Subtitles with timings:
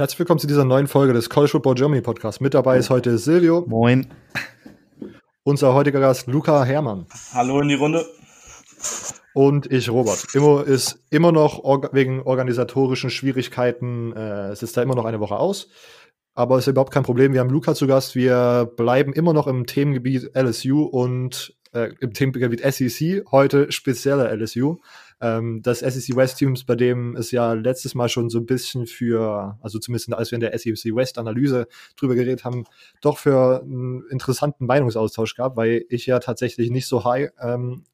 [0.00, 2.40] Herzlich willkommen zu dieser neuen Folge des College Football Germany Podcast.
[2.40, 3.66] Mit dabei ist heute Silvio.
[3.68, 4.06] Moin.
[5.42, 7.04] Unser heutiger Gast Luca Hermann.
[7.34, 8.06] Hallo in die Runde.
[9.34, 10.24] Und ich, Robert.
[10.32, 15.36] Immo ist immer noch orga wegen organisatorischen Schwierigkeiten, äh, sitzt da immer noch eine Woche
[15.36, 15.68] aus.
[16.32, 17.34] Aber ist überhaupt kein Problem.
[17.34, 18.14] Wir haben Luca zu Gast.
[18.14, 23.30] Wir bleiben immer noch im Themengebiet LSU und äh, im Themengebiet SEC.
[23.30, 24.78] Heute spezieller LSU.
[25.20, 28.86] Ähm, das SEC West Teams, bei dem es ja letztes Mal schon so ein bisschen
[28.86, 32.64] für, also zumindest als wir in der SEC West Analyse drüber geredet haben,
[33.00, 37.84] doch für einen interessanten Meinungsaustausch gab, weil ich ja tatsächlich nicht so high ähm,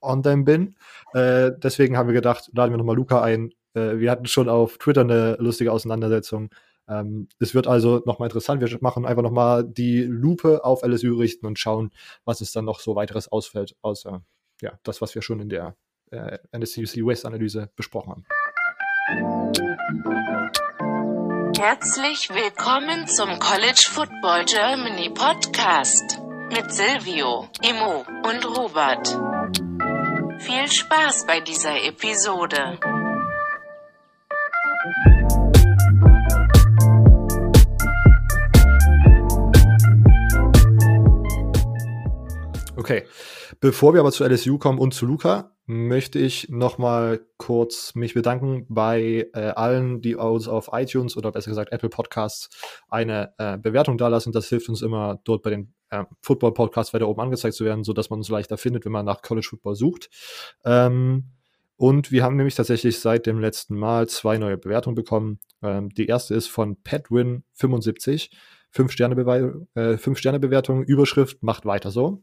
[0.00, 0.74] on them bin.
[1.14, 3.52] Äh, deswegen haben wir gedacht, laden wir nochmal Luca ein.
[3.74, 6.50] Äh, wir hatten schon auf Twitter eine lustige Auseinandersetzung.
[6.88, 8.60] Ähm, es wird also nochmal interessant.
[8.60, 11.90] Wir machen einfach nochmal die Lupe auf LSU richten und schauen,
[12.24, 14.22] was es dann noch so weiteres ausfällt, außer
[14.60, 15.76] ja, das, was wir schon in der
[16.12, 18.26] äh, NSCC West Analyse besprochen haben.
[21.58, 29.08] Herzlich willkommen zum College Football Germany Podcast mit Silvio, Imo und Robert.
[30.40, 32.78] Viel Spaß bei dieser Episode.
[42.82, 43.04] Okay,
[43.60, 48.66] bevor wir aber zu LSU kommen und zu Luca, möchte ich nochmal kurz mich bedanken
[48.68, 52.50] bei äh, allen, die uns auf iTunes oder besser gesagt Apple Podcasts
[52.88, 54.32] eine äh, Bewertung dalassen.
[54.32, 57.84] Das hilft uns immer dort bei den äh, Football Podcasts weiter oben angezeigt zu werden,
[57.84, 60.10] sodass man uns leichter findet, wenn man nach College Football sucht.
[60.64, 61.30] Ähm,
[61.76, 65.38] und wir haben nämlich tatsächlich seit dem letzten Mal zwei neue Bewertungen bekommen.
[65.62, 68.30] Ähm, die erste ist von Petwin75.
[68.72, 70.20] Fünf-Sterne-Bewertung, äh, Fünf
[70.88, 72.22] Überschrift, macht weiter so.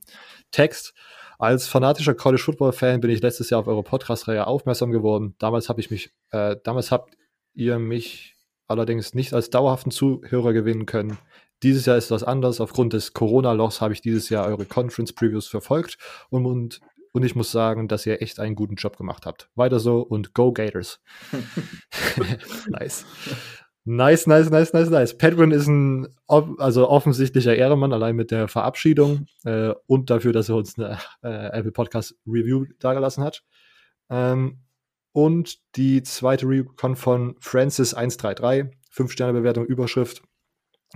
[0.51, 0.93] Text,
[1.39, 5.35] als fanatischer College Football Fan bin ich letztes Jahr auf eure Podcast-Reihe aufmerksam geworden.
[5.39, 7.15] Damals habe ich mich, äh, damals habt
[7.53, 8.35] ihr mich
[8.67, 11.17] allerdings nicht als dauerhaften Zuhörer gewinnen können.
[11.63, 12.59] Dieses Jahr ist das anders.
[12.59, 15.97] Aufgrund des Corona-Lochs habe ich dieses Jahr eure Conference-Previews verfolgt
[16.29, 16.81] und, und,
[17.13, 19.49] und ich muss sagen, dass ihr echt einen guten Job gemacht habt.
[19.55, 20.99] Weiter so und Go Gators.
[22.67, 23.05] nice.
[23.91, 25.17] Nice, nice, nice, nice, nice.
[25.17, 30.57] Pedwin ist ein also offensichtlicher Ehrenmann, allein mit der Verabschiedung äh, und dafür, dass er
[30.57, 33.41] uns eine äh, Apple Podcast Review dagelassen hat.
[34.11, 34.59] Ähm,
[35.11, 40.21] und die zweite Review kommt von Francis133, 5-Sterne-Bewertung, Überschrift,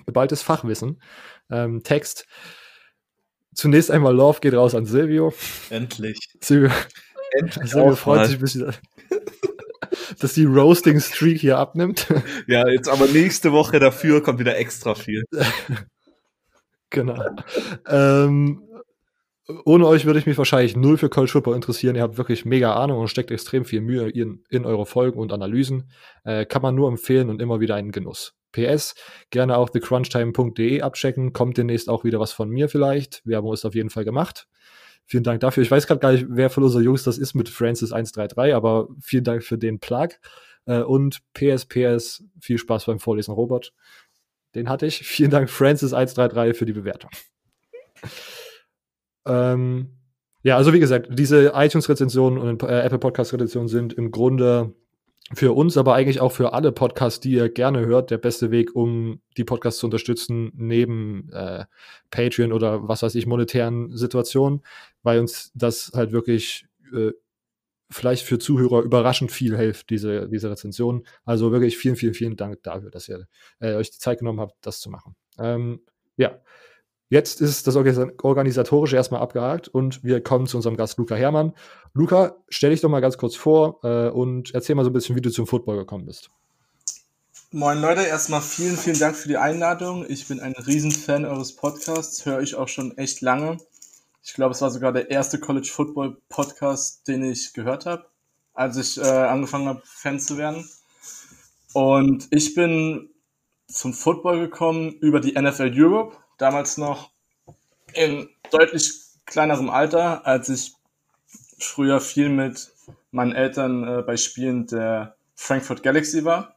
[0.06, 1.02] geballtes Fachwissen.
[1.50, 2.28] Ähm, Text.
[3.56, 5.34] Zunächst einmal Love geht raus an Silvio.
[5.72, 6.20] Endlich.
[6.42, 6.70] Silvio,
[7.32, 8.72] Endlich Silvio freut sich ein bisschen
[10.24, 12.08] dass die Roasting Streak hier abnimmt.
[12.48, 15.24] Ja, jetzt aber nächste Woche dafür kommt wieder extra viel.
[16.90, 17.24] genau.
[17.88, 18.62] ähm,
[19.66, 21.96] ohne euch würde ich mich wahrscheinlich null für College Football interessieren.
[21.96, 25.34] Ihr habt wirklich mega Ahnung und steckt extrem viel Mühe in, in eure Folgen und
[25.34, 25.90] Analysen.
[26.24, 28.36] Äh, kann man nur empfehlen und immer wieder einen Genuss.
[28.52, 28.96] PS,
[29.32, 31.34] gerne auch thecrunchtime.de abchecken.
[31.34, 33.22] Kommt demnächst auch wieder was von mir vielleicht.
[33.26, 34.48] Wir haben es auf jeden Fall gemacht.
[35.06, 35.64] Vielen Dank dafür.
[35.64, 39.24] Ich weiß gerade gar nicht, wer von unseren Jungs das ist mit Francis133, aber vielen
[39.24, 40.10] Dank für den Plug.
[40.66, 43.74] Äh, und PSPS, viel Spaß beim Vorlesen, Robert.
[44.56, 45.00] Den hatte ich.
[45.00, 47.10] Vielen Dank, Francis133, für die Bewertung.
[49.26, 49.90] ähm,
[50.44, 54.74] ja, also wie gesagt, diese iTunes-Rezensionen und äh, Apple Podcast-Rezensionen sind im Grunde
[55.36, 58.76] für uns, aber eigentlich auch für alle Podcasts, die ihr gerne hört, der beste Weg,
[58.76, 61.66] um die Podcasts zu unterstützen, neben äh,
[62.12, 64.62] Patreon oder was weiß ich, monetären Situationen,
[65.02, 67.12] weil uns das halt wirklich äh,
[67.90, 71.06] vielleicht für Zuhörer überraschend viel hilft, diese, diese Rezension.
[71.26, 73.28] Also wirklich vielen, vielen, vielen Dank dafür, dass ihr
[73.60, 75.16] äh, euch die Zeit genommen habt, das zu machen.
[75.40, 75.82] Ähm,
[76.18, 76.40] ja,
[77.14, 81.54] Jetzt ist das Organisatorische erstmal abgehakt und wir kommen zu unserem Gast Luca Hermann.
[81.94, 85.16] Luca, stell dich doch mal ganz kurz vor äh, und erzähl mal so ein bisschen,
[85.16, 86.32] wie du zum Football gekommen bist.
[87.52, 90.04] Moin Leute, erstmal vielen, vielen Dank für die Einladung.
[90.10, 93.60] Ich bin ein Riesenfan eures Podcasts, höre ich auch schon echt lange.
[94.24, 98.08] Ich glaube, es war sogar der erste College Football Podcast, den ich gehört habe,
[98.56, 100.68] als ich äh, angefangen habe, Fan zu werden.
[101.74, 103.12] Und ich bin
[103.68, 107.10] zum Football gekommen über die NFL Europe damals noch
[107.94, 108.92] in deutlich
[109.26, 110.74] kleinerem Alter, als ich
[111.58, 112.70] früher viel mit
[113.12, 116.56] meinen Eltern äh, bei Spielen der Frankfurt Galaxy war.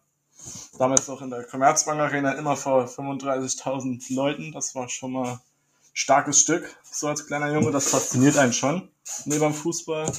[0.77, 4.51] Damals auch in der Commerzbank Arena immer vor 35.000 Leuten.
[4.51, 5.41] Das war schon mal
[5.93, 7.71] starkes Stück, so als kleiner Junge.
[7.71, 8.89] Das fasziniert einen schon
[9.25, 10.11] neben dem Fußball.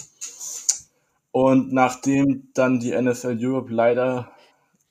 [1.32, 4.32] Und nachdem dann die NFL Europe leider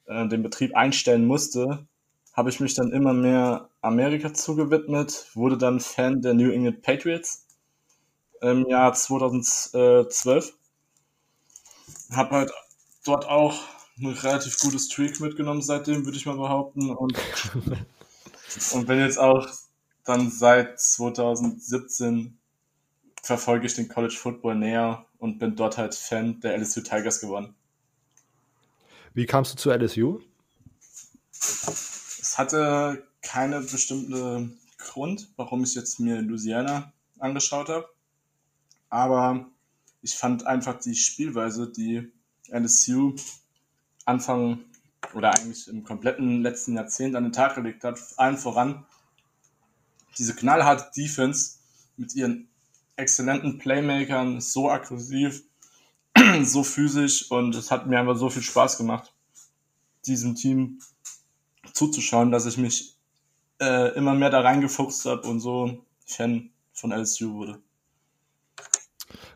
[0.04, 1.86] äh, den Betrieb einstellen musste,
[2.36, 7.46] habe ich mich dann immer mehr Amerika zugewidmet, wurde dann Fan der New England Patriots
[8.42, 10.52] im Jahr 2012.
[12.12, 12.52] Habe halt
[13.04, 13.58] dort auch
[13.98, 16.90] eine relativ gute Streak mitgenommen seitdem, würde ich mal behaupten.
[16.90, 17.18] Und,
[18.72, 19.48] und bin jetzt auch
[20.04, 22.38] dann seit 2017
[23.22, 27.54] verfolge ich den College Football näher und bin dort halt Fan der LSU Tigers geworden.
[29.14, 30.20] Wie kamst du zu LSU?
[32.36, 37.88] Es hatte keine bestimmte Grund, warum ich jetzt mir Louisiana angeschaut habe.
[38.90, 39.46] Aber
[40.02, 42.12] ich fand einfach die Spielweise, die
[42.48, 43.16] LSU
[44.04, 44.58] Anfang
[45.14, 48.84] oder eigentlich im kompletten letzten Jahrzehnt an den Tag gelegt hat, allen voran
[50.18, 51.52] diese knallharte Defense
[51.96, 52.50] mit ihren
[52.96, 55.42] exzellenten Playmakern, so aggressiv,
[56.42, 59.14] so physisch und es hat mir einfach so viel Spaß gemacht,
[60.04, 60.82] diesem Team
[61.76, 62.96] zuzuschauen, dass ich mich
[63.60, 67.58] äh, immer mehr da reingefuchst habe und so Fan von LSU wurde.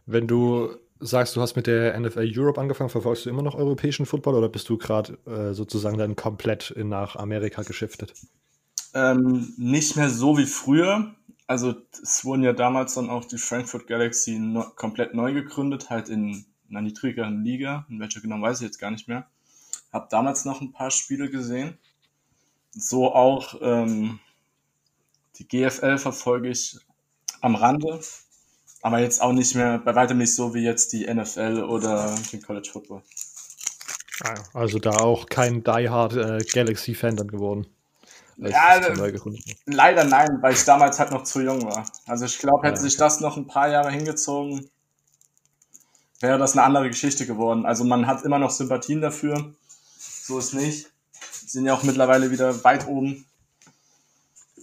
[0.07, 4.07] Wenn du sagst, du hast mit der NFL Europe angefangen, verfolgst du immer noch europäischen
[4.07, 8.15] Football oder bist du gerade äh, sozusagen dann komplett in, nach Amerika geschiftet?
[8.93, 11.15] Ähm, nicht mehr so wie früher.
[11.47, 16.09] Also es wurden ja damals dann auch die Frankfurt Galaxy no komplett neu gegründet, halt
[16.09, 19.27] in einer niedrigeren Liga, in welcher genau weiß ich jetzt gar nicht mehr.
[19.93, 21.79] Hab damals noch ein paar Spiele gesehen.
[22.73, 24.21] So auch ähm,
[25.39, 26.79] die GFL verfolge ich
[27.41, 28.01] am Rande,
[28.83, 32.43] aber jetzt auch nicht mehr, bei weitem nicht so wie jetzt die NFL oder den
[32.43, 33.03] College Football.
[34.23, 37.67] Ah, also da auch kein Die Hard äh, Galaxy-Fan dann geworden.
[38.37, 38.81] Ja,
[39.67, 41.85] leider nein, weil ich damals halt noch zu jung war.
[42.07, 44.71] Also ich glaube, hätte ja, sich das noch ein paar Jahre hingezogen,
[46.21, 47.67] wäre das eine andere Geschichte geworden.
[47.67, 49.53] Also man hat immer noch Sympathien dafür.
[49.99, 50.91] So ist nicht.
[51.51, 53.25] Sind ja auch mittlerweile wieder weit oben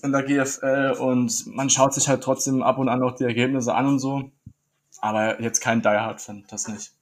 [0.01, 3.73] in der GFL und man schaut sich halt trotzdem ab und an noch die Ergebnisse
[3.75, 4.31] an und so.
[5.01, 6.93] Aber jetzt kein Die Hard-Fan, das nicht.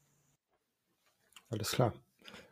[1.52, 1.94] Alles klar.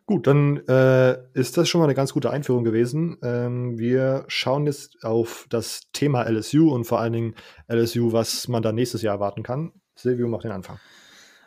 [0.05, 3.17] Gut, dann äh, ist das schon mal eine ganz gute Einführung gewesen.
[3.23, 7.35] Ähm, wir schauen jetzt auf das Thema LSU und vor allen Dingen
[7.67, 9.71] LSU, was man da nächstes Jahr erwarten kann.
[9.95, 10.77] Silvio macht den Anfang.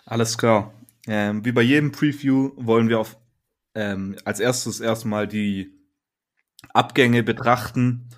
[0.04, 0.74] Alles klar.
[1.06, 3.16] Ähm, wie bei jedem Preview wollen wir auf,
[3.76, 5.75] ähm, als erstes erstmal die
[6.72, 8.08] Abgänge betrachten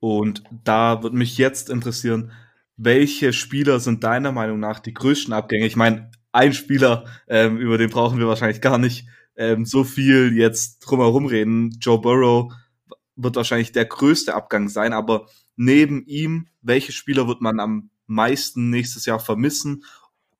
[0.00, 2.32] und da würde mich jetzt interessieren,
[2.76, 5.66] welche Spieler sind deiner Meinung nach die größten Abgänge?
[5.66, 10.36] Ich meine, ein Spieler, ähm, über den brauchen wir wahrscheinlich gar nicht ähm, so viel
[10.36, 11.76] jetzt drumherum reden.
[11.80, 12.52] Joe Burrow
[13.16, 18.70] wird wahrscheinlich der größte Abgang sein, aber neben ihm, welche Spieler wird man am meisten
[18.70, 19.82] nächstes Jahr vermissen?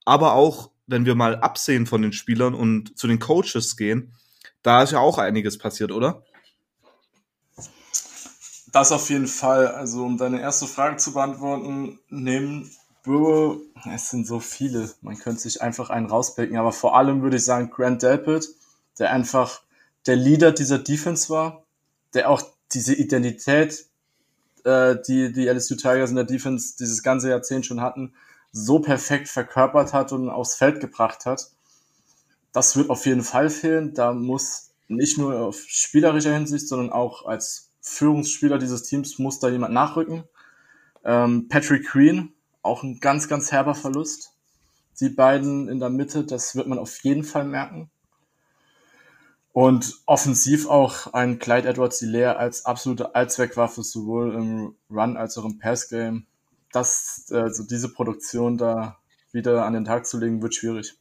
[0.05, 4.15] Aber auch, wenn wir mal absehen von den Spielern und zu den Coaches gehen,
[4.63, 6.25] da ist ja auch einiges passiert, oder?
[8.79, 9.67] Das auf jeden Fall.
[9.67, 12.71] Also, um deine erste Frage zu beantworten, neben
[13.03, 13.61] Burrow,
[13.93, 17.45] es sind so viele, man könnte sich einfach einen rauspicken, aber vor allem würde ich
[17.45, 18.49] sagen Grant Delpit,
[19.01, 19.63] der einfach
[20.07, 21.65] der Leader dieser Defense war,
[22.15, 22.41] der auch
[22.71, 23.85] diese Identität,
[24.63, 28.15] äh, die die LSU Tigers in der Defense dieses ganze Jahrzehnt schon hatten,
[28.53, 31.51] so perfekt verkörpert hat und aufs Feld gebracht hat.
[32.53, 33.93] Das wird auf jeden Fall fehlen.
[33.95, 39.49] Da muss nicht nur auf spielerischer Hinsicht, sondern auch als Führungsspieler dieses Teams muss da
[39.49, 40.25] jemand nachrücken.
[41.05, 42.33] Ähm, Patrick Green,
[42.63, 44.35] auch ein ganz, ganz herber Verlust.
[45.01, 47.91] Die beiden in der Mitte, das wird man auf jeden Fall merken.
[49.53, 55.45] Und offensiv auch ein Clyde Edwards Hilaire als absolute Allzweckwaffe, sowohl im Run als auch
[55.45, 56.23] im Passgame.
[56.73, 58.99] Das, also diese Produktion da
[59.33, 60.99] wieder an den Tag zu legen, wird schwierig.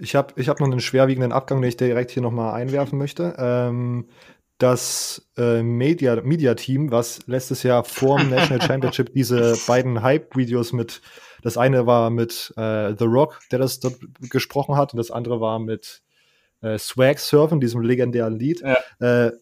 [0.00, 3.36] Ich habe ich hab noch einen schwerwiegenden Abgang, den ich direkt hier nochmal einwerfen möchte.
[3.38, 4.08] Ähm,
[4.58, 10.72] das äh, Media, Media Team, was letztes Jahr vor dem National Championship diese beiden Hype-Videos
[10.72, 11.02] mit,
[11.42, 13.96] das eine war mit äh, The Rock, der das dort
[14.30, 16.02] gesprochen hat, und das andere war mit
[16.60, 18.62] äh, Swag Surfen, diesem legendären Lied.
[18.62, 19.26] Ja.
[19.26, 19.32] Äh,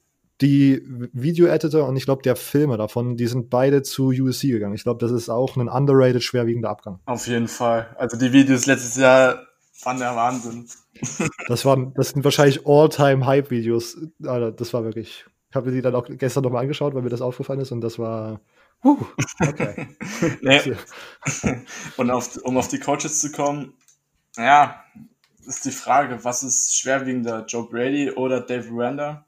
[0.40, 4.74] die Video-Editor und ich glaube der Filmer davon, die sind beide zu USC gegangen.
[4.74, 6.98] Ich glaube, das ist auch ein underrated schwerwiegender Abgang.
[7.04, 7.94] Auf jeden Fall.
[7.96, 9.46] Also die Videos letztes Jahr
[9.84, 10.68] waren der Wahnsinn.
[11.48, 13.98] Das waren, das sind wahrscheinlich All-Time-Hype-Videos.
[14.18, 15.24] Das war wirklich.
[15.50, 17.80] Ich habe mir die dann auch gestern nochmal angeschaut, weil mir das aufgefallen ist und
[17.80, 18.40] das war.
[18.84, 19.04] Uh,
[19.40, 19.88] okay.
[20.42, 20.60] nee.
[21.96, 23.74] Und auf, um auf die Coaches zu kommen,
[24.36, 24.82] ja,
[25.46, 29.24] ist die Frage, was ist schwerwiegender, Joe Brady oder Dave Randa?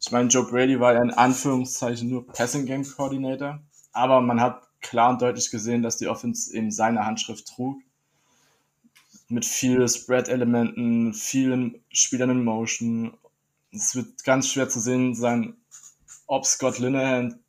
[0.00, 3.60] Ich meine, Joe Brady war ja in Anführungszeichen nur Passing Game Coordinator,
[3.92, 7.80] aber man hat klar und deutlich gesehen, dass die Offense eben seine Handschrift trug
[9.28, 13.16] mit viel Spread-Elementen, vielen Spielern in Motion.
[13.72, 15.56] Es wird ganz schwer zu sehen sein,
[16.26, 17.40] ob Scott Linehan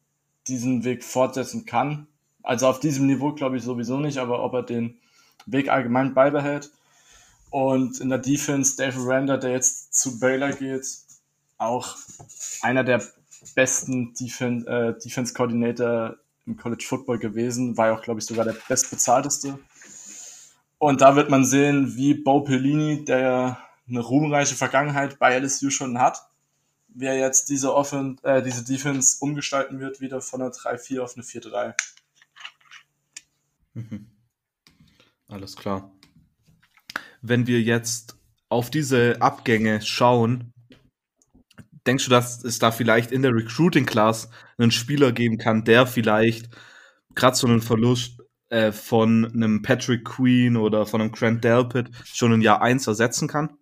[0.48, 2.08] diesen Weg fortsetzen kann.
[2.44, 4.98] Also auf diesem Niveau glaube ich sowieso nicht, aber ob er den
[5.46, 6.72] Weg allgemein beibehält.
[7.50, 10.86] Und in der Defense Dave Randa, der jetzt zu Baylor geht,
[11.58, 11.96] auch
[12.62, 13.02] einer der
[13.56, 18.46] besten Defen äh, Defense Coordinator im College Football gewesen, war ja auch, glaube ich, sogar
[18.46, 19.60] der bestbezahlteste.
[20.80, 25.70] Und da wird man sehen, wie Bo Pellini, der ja eine ruhmreiche Vergangenheit bei LSU
[25.70, 26.28] schon hat,
[26.88, 31.24] wer jetzt diese, Offen äh, diese Defense umgestalten wird, wieder von einer 3-4 auf eine
[31.24, 31.74] 4-3.
[33.74, 34.08] Mhm.
[35.28, 35.92] Alles klar.
[37.22, 38.18] Wenn wir jetzt
[38.50, 40.54] auf diese Abgänge schauen,
[41.86, 45.88] denkst du, dass es da vielleicht in der Recruiting Class einen Spieler geben kann, der
[45.88, 46.50] vielleicht
[47.16, 48.17] gerade so einen Verlust
[48.50, 53.28] äh, von einem Patrick Queen oder von einem Grant Delpit schon in Jahr 1 ersetzen
[53.28, 53.58] kann?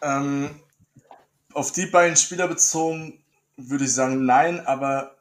[0.00, 0.50] Ähm,
[1.52, 3.22] auf die beiden Spieler bezogen
[3.56, 5.16] würde ich sagen nein, aber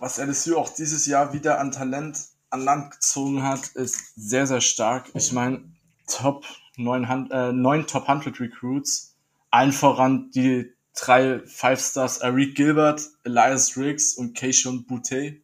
[0.00, 2.18] was LSU auch dieses Jahr wieder an Talent
[2.50, 5.10] an Land gezogen hat, ist sehr, sehr stark.
[5.14, 5.62] Ich meine,
[6.06, 6.46] Top
[6.76, 9.14] 9, äh, 9 Top 100 Recruits,
[9.50, 15.42] allen voran die drei Five Stars Eric Gilbert, Elias Riggs und Keishon Boutte.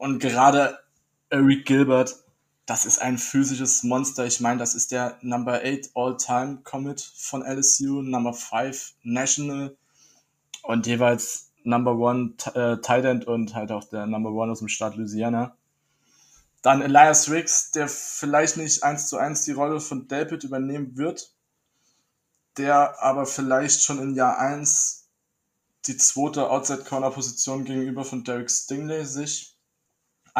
[0.00, 0.78] Und gerade
[1.28, 2.24] Eric Gilbert,
[2.64, 4.24] das ist ein physisches Monster.
[4.24, 9.76] Ich meine, das ist der Number 8 All-Time Commit von LSU, Number 5 National
[10.62, 14.96] und jeweils Number 1 äh, End und halt auch der Number 1 aus dem Staat
[14.96, 15.54] Louisiana.
[16.62, 21.30] Dann Elias Riggs, der vielleicht nicht eins zu eins die Rolle von Delpit übernehmen wird,
[22.56, 25.10] der aber vielleicht schon in Jahr 1
[25.84, 29.59] die zweite Outside-Corner-Position gegenüber von Derek Stingley sich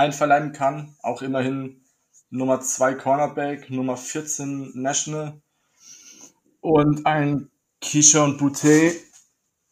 [0.01, 0.97] einverleiben kann.
[1.03, 1.85] Auch immerhin
[2.31, 5.41] Nummer 2 Cornerback, Nummer 14 National
[6.61, 8.93] und ein Keyshawn Boutte,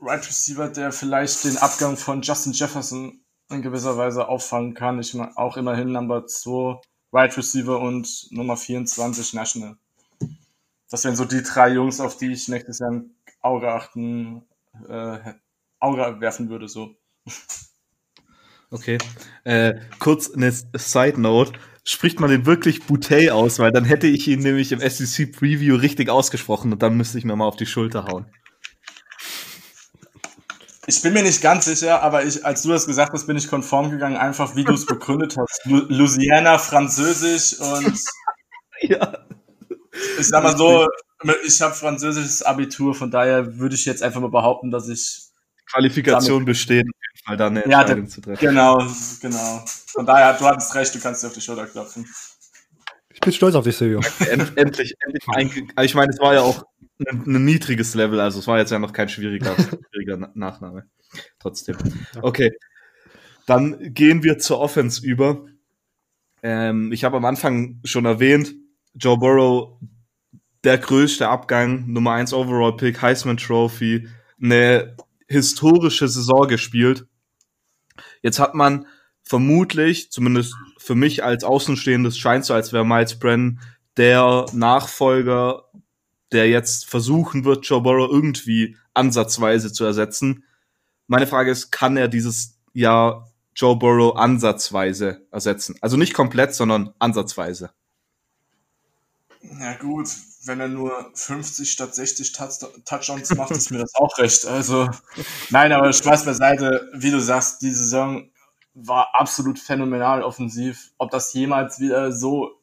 [0.01, 3.21] Right Receiver, der vielleicht den Abgang von Justin Jefferson
[3.51, 5.01] in gewisser Weise auffangen kann.
[5.01, 6.81] Ich meine, auch immerhin Number 2
[7.13, 9.77] Right Receiver und Nummer 24 National.
[10.91, 14.43] Das wären so die drei Jungs, auf die ich nächstes Jahr ein Auge achten,
[14.89, 15.19] äh,
[15.81, 16.95] Auge werfen würde, so.
[18.71, 18.99] Okay.
[19.45, 21.53] Äh, kurz eine Side Note.
[21.85, 25.77] Spricht man den wirklich Bouteille aus, weil dann hätte ich ihn nämlich im SEC Preview
[25.77, 28.27] richtig ausgesprochen und dann müsste ich mir mal auf die Schulter hauen.
[30.87, 33.49] Ich bin mir nicht ganz sicher, aber ich, als du das gesagt hast, bin ich
[33.49, 35.61] konform gegangen, einfach wie du es begründet hast.
[35.65, 37.99] Lu Louisiana, Französisch und
[38.83, 39.25] Ja.
[40.19, 40.87] ich sag mal so,
[41.45, 45.29] ich habe französisches Abitur, von daher würde ich jetzt einfach mal behaupten, dass ich
[45.71, 46.91] Qualifikation jeden
[47.29, 48.41] Fall da eine Ja, Entscheidung zu treffen.
[48.41, 48.79] genau,
[49.21, 49.65] genau.
[49.87, 52.07] Von daher, du hattest recht, du kannst dir auf die Schulter klopfen.
[53.13, 54.01] Ich bin stolz auf dich, Silvio.
[54.31, 56.65] End, endlich, endlich also Ich meine, es war ja auch
[57.09, 59.55] ein, ein niedriges Level, also es war jetzt ja noch kein schwieriger,
[59.93, 60.85] schwieriger Na- Nachname.
[61.39, 61.77] Trotzdem.
[62.23, 62.53] Okay.
[63.47, 65.47] Dann gehen wir zur Offense über.
[66.43, 68.55] Ähm, ich habe am Anfang schon erwähnt,
[68.95, 69.81] Joe Burrow,
[70.65, 74.09] der größte Abgang, Nummer 1 Overall Pick, Heisman Trophy,
[74.43, 74.97] eine
[75.29, 77.07] historische Saison gespielt.
[78.23, 78.87] Jetzt hat man
[79.23, 83.61] vermutlich, zumindest für mich als Außenstehendes, scheint so, als wäre Miles Brennan
[83.97, 85.65] der Nachfolger,
[86.33, 90.45] der jetzt versuchen wird, Joe Burrow irgendwie ansatzweise zu ersetzen.
[91.07, 95.77] Meine Frage ist, kann er dieses Jahr Joe Burrow ansatzweise ersetzen?
[95.81, 97.71] Also nicht komplett, sondern ansatzweise.
[99.43, 100.09] Ja gut,
[100.49, 104.47] wenn er nur 50 statt 60 Touch Touchdowns macht, ist mir das auch recht.
[104.47, 104.89] Also,
[105.51, 106.91] nein, aber Spaß beiseite.
[106.95, 108.31] Wie du sagst, die Saison
[108.75, 110.91] war absolut phänomenal offensiv.
[110.99, 112.61] Ob das jemals wieder so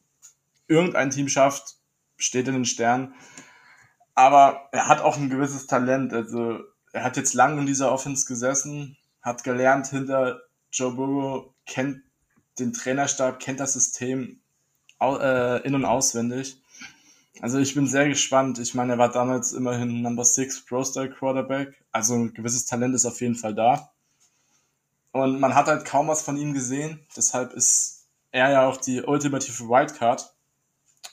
[0.67, 1.75] irgendein Team schafft,
[2.17, 3.13] steht in den Sternen.
[4.15, 6.13] Aber er hat auch ein gewisses Talent.
[6.13, 6.59] Also,
[6.91, 12.01] er hat jetzt lange in dieser Offense gesessen, hat gelernt hinter Joe Burrow, kennt
[12.57, 14.41] den Trainerstab, kennt das System
[15.01, 16.61] äh, in- und auswendig.
[17.41, 18.59] Also ich bin sehr gespannt.
[18.59, 21.83] Ich meine, er war damals immerhin Number 6 Pro-Style Quarterback.
[21.91, 23.91] Also ein gewisses Talent ist auf jeden Fall da.
[25.11, 27.05] Und man hat halt kaum was von ihm gesehen.
[27.15, 30.33] Deshalb ist er ja auch die ultimative Wildcard,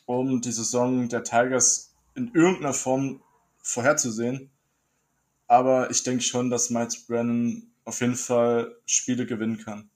[0.06, 3.22] um die Saison der Tigers in irgendeiner Form
[3.62, 4.50] vorherzusehen.
[5.46, 9.90] Aber ich denke schon, dass Miles Brennan auf jeden Fall Spiele gewinnen kann.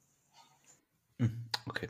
[1.67, 1.89] Okay.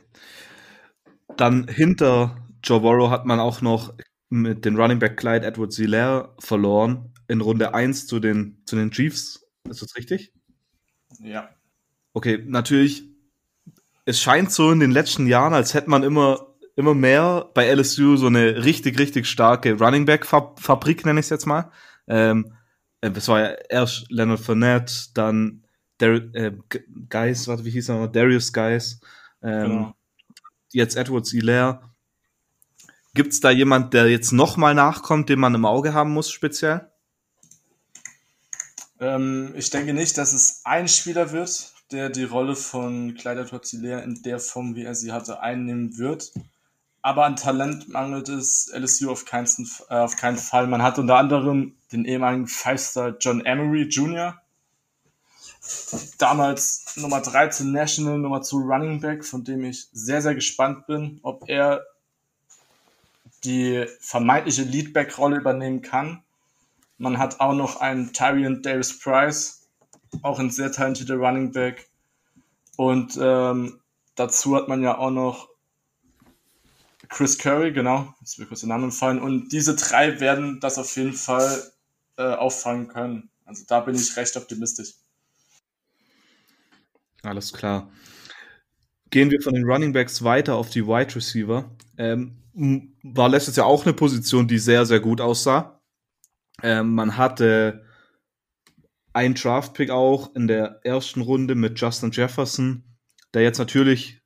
[1.35, 3.93] Dann hinter Joe Burrow hat man auch noch
[4.29, 8.91] mit den Running Back Clyde Edwards Hilaire verloren in Runde 1 zu den, zu den
[8.91, 9.45] Chiefs.
[9.69, 10.33] Ist das richtig?
[11.19, 11.49] Ja.
[12.13, 13.03] Okay, natürlich,
[14.05, 18.15] es scheint so in den letzten Jahren, als hätte man immer, immer mehr bei LSU
[18.17, 21.71] so eine richtig, richtig starke Running Back Fabrik, nenne ich es jetzt mal.
[22.07, 22.53] Ähm,
[23.01, 25.63] äh, das war ja erst Leonard Fournette, dann
[25.99, 28.11] Dar äh, G- Guys, warte, wie hieß er noch?
[28.11, 28.99] Darius Guys,
[29.41, 29.95] ähm, Genau.
[30.71, 31.81] jetzt Edwards Hilaire.
[33.17, 36.87] Gibt es da jemand, der jetzt nochmal nachkommt, den man im Auge haben muss, speziell?
[38.99, 44.01] Ähm, ich denke nicht, dass es ein Spieler wird, der die Rolle von Kleider Torzilea
[44.01, 46.31] in der Form, wie er sie hatte, einnehmen wird.
[47.01, 49.47] Aber an Talent mangelt es LSU auf keinen,
[49.89, 50.67] äh, auf keinen Fall.
[50.67, 54.39] Man hat unter anderem den ehemaligen Five-Star John Emery Jr.,
[56.19, 61.19] damals Nummer 13 National, Nummer 2 Running Back, von dem ich sehr, sehr gespannt bin,
[61.23, 61.81] ob er
[63.47, 66.23] die vermeintliche Leadback-Rolle übernehmen kann.
[66.97, 69.69] Man hat auch noch einen Tyrion Davis Price,
[70.21, 71.89] auch ein sehr talentierter Running Back.
[72.75, 73.79] Und ähm,
[74.15, 75.49] dazu hat man ja auch noch
[77.09, 79.21] Chris Curry, genau, jetzt wird kurz der Name entfallen.
[79.21, 81.71] Und diese drei werden das auf jeden Fall
[82.17, 83.29] äh, auffangen können.
[83.45, 84.95] Also da bin ich recht optimistisch.
[87.23, 87.89] Alles klar.
[89.09, 91.69] Gehen wir von den Running Backs weiter auf die Wide Receiver.
[91.97, 95.79] Ähm, war letztes Jahr auch eine Position, die sehr, sehr gut aussah.
[96.63, 97.85] Ähm, man hatte
[99.13, 102.83] einen Draft-Pick auch in der ersten Runde mit Justin Jefferson,
[103.33, 104.21] der jetzt natürlich,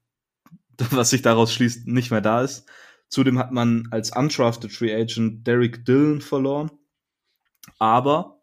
[0.92, 2.70] was sich daraus schließt, nicht mehr da ist.
[3.10, 6.72] Zudem hat man als undrafted Free Agent Derek Dillon verloren.
[7.78, 8.42] Aber,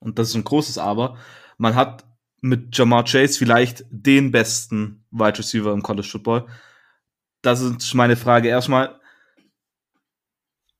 [0.00, 1.16] und das ist ein großes Aber,
[1.56, 2.04] man hat
[2.42, 6.46] mit Jamar Chase vielleicht den besten Wide Receiver im College Football.
[7.40, 8.48] Das ist meine Frage.
[8.48, 8.99] Erstmal,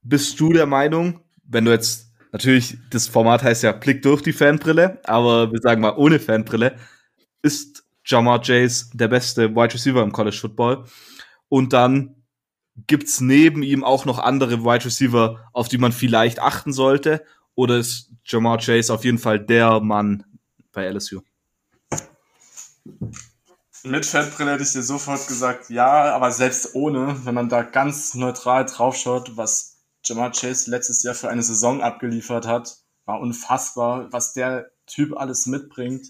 [0.03, 4.33] bist du der Meinung, wenn du jetzt, natürlich, das Format heißt ja Blick durch die
[4.33, 6.77] Fanbrille, aber wir sagen mal ohne Fanbrille,
[7.43, 10.85] ist Jamar Chase der beste Wide Receiver im College Football?
[11.49, 12.17] Und dann
[12.87, 17.25] gibt's neben ihm auch noch andere Wide Receiver, auf die man vielleicht achten sollte?
[17.55, 20.25] Oder ist Jamar Chase auf jeden Fall der Mann
[20.73, 21.21] bei LSU?
[23.83, 28.15] Mit Fettbrille hätte ich dir sofort gesagt, ja, aber selbst ohne, wenn man da ganz
[28.15, 29.70] neutral draufschaut, was
[30.05, 35.47] Jamar Chase letztes Jahr für eine Saison abgeliefert hat, war unfassbar, was der Typ alles
[35.47, 36.07] mitbringt.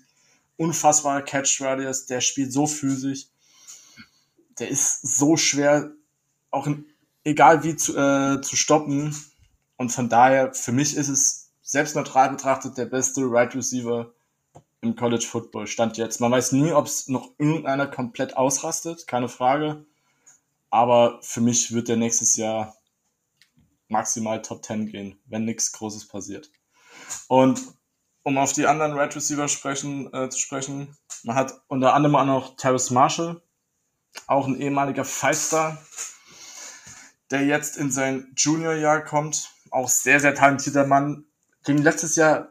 [0.56, 3.26] Unfassbarer Catch Radius, der spielt so physisch,
[4.58, 5.92] der ist so schwer,
[6.50, 6.84] auch in,
[7.24, 9.16] egal wie zu, äh, zu stoppen.
[9.76, 14.12] Und von daher, für mich ist es selbst neutral betrachtet der beste Right Receiver
[14.82, 16.20] im College Football stand jetzt.
[16.20, 19.84] Man weiß nie, ob es noch irgendeiner komplett ausrastet, keine Frage.
[20.70, 22.76] Aber für mich wird der nächstes Jahr
[23.90, 26.50] maximal Top 10 gehen, wenn nichts Großes passiert.
[27.28, 27.60] Und
[28.22, 32.26] um auf die anderen Right Receiver sprechen, äh, zu sprechen, man hat unter anderem auch
[32.26, 33.42] noch Terrace Marshall,
[34.26, 35.78] auch ein ehemaliger Five-Star,
[37.30, 39.50] der jetzt in sein Junior-Jahr kommt.
[39.70, 41.24] Auch sehr, sehr talentierter Mann.
[41.64, 42.50] Ging letztes Jahr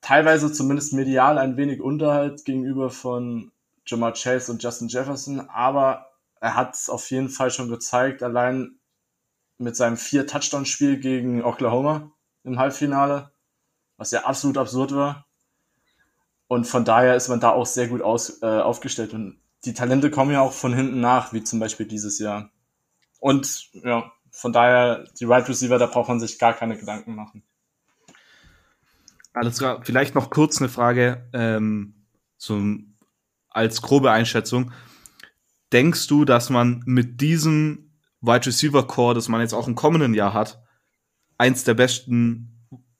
[0.00, 3.50] teilweise zumindest medial ein wenig Unterhalt gegenüber von
[3.86, 6.06] Jamal Chase und Justin Jefferson, aber
[6.40, 8.78] er hat es auf jeden Fall schon gezeigt, allein
[9.62, 12.12] mit seinem vier Touchdown-Spiel gegen Oklahoma
[12.44, 13.32] im Halbfinale,
[13.96, 15.26] was ja absolut absurd war.
[16.48, 19.14] Und von daher ist man da auch sehr gut aus, äh, aufgestellt.
[19.14, 22.50] Und die Talente kommen ja auch von hinten nach, wie zum Beispiel dieses Jahr.
[23.20, 27.42] Und ja, von daher, die Right Receiver, da braucht man sich gar keine Gedanken machen.
[29.32, 29.80] Alles klar.
[29.82, 32.98] Vielleicht noch kurz eine Frage ähm, zum,
[33.48, 34.72] als grobe Einschätzung.
[35.72, 37.81] Denkst du, dass man mit diesem
[38.22, 40.62] Wide Receiver Core, das man jetzt auch im kommenden Jahr hat,
[41.38, 42.52] eins der besten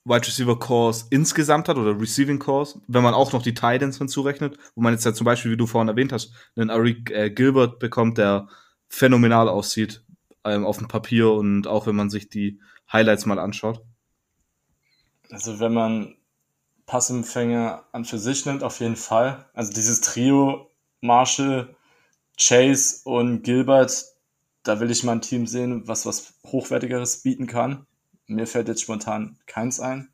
[0.04, 4.58] Wide Receiver Cores insgesamt hat oder Receiving Cores, wenn man auch noch die Titans hinzurechnet,
[4.74, 7.78] wo man jetzt ja zum Beispiel, wie du vorhin erwähnt hast, einen Arik äh, Gilbert
[7.78, 8.48] bekommt, der
[8.88, 10.04] phänomenal aussieht
[10.44, 12.60] ähm, auf dem Papier und auch wenn man sich die
[12.92, 13.80] Highlights mal anschaut.
[15.30, 16.16] Also wenn man
[16.86, 19.46] Passempfänger an für sich nimmt, auf jeden Fall.
[19.54, 21.74] Also dieses Trio Marshall,
[22.38, 24.04] Chase und Gilbert,
[24.62, 27.86] da will ich mal ein Team sehen, was was Hochwertigeres bieten kann.
[28.26, 30.12] Mir fällt jetzt spontan keins ein.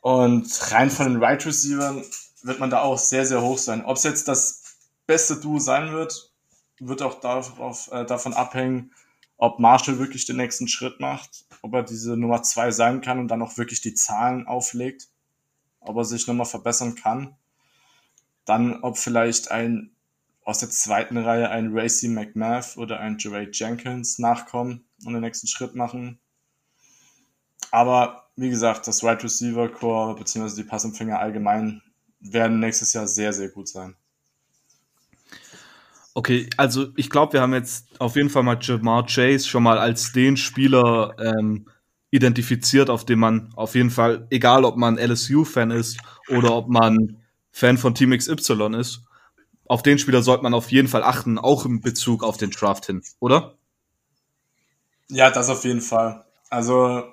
[0.00, 3.84] Und rein von den Right Receivers wird man da auch sehr, sehr hoch sein.
[3.84, 4.62] Ob es jetzt das
[5.06, 6.32] beste Duo sein wird,
[6.78, 8.92] wird auch darauf, äh, davon abhängen,
[9.36, 13.28] ob Marshall wirklich den nächsten Schritt macht, ob er diese Nummer zwei sein kann und
[13.28, 15.08] dann auch wirklich die Zahlen auflegt,
[15.80, 17.36] ob er sich nochmal verbessern kann.
[18.46, 19.94] Dann, ob vielleicht ein
[20.50, 25.46] aus der zweiten Reihe ein Racy McMath oder ein Jeray Jenkins nachkommen und den nächsten
[25.46, 26.18] Schritt machen.
[27.70, 30.56] Aber wie gesagt, das Wide Receiver Core bzw.
[30.56, 31.82] die Passempfänger allgemein
[32.18, 33.94] werden nächstes Jahr sehr, sehr gut sein.
[36.14, 39.78] Okay, also ich glaube, wir haben jetzt auf jeden Fall mal Jamar Chase schon mal
[39.78, 41.68] als den Spieler ähm,
[42.10, 47.18] identifiziert, auf den man auf jeden Fall, egal ob man LSU-Fan ist oder ob man
[47.52, 49.04] Fan von Team XY ist,
[49.70, 52.86] auf den Spieler sollte man auf jeden Fall achten, auch in Bezug auf den Draft
[52.86, 53.54] hin, oder?
[55.06, 56.24] Ja, das auf jeden Fall.
[56.48, 57.04] Also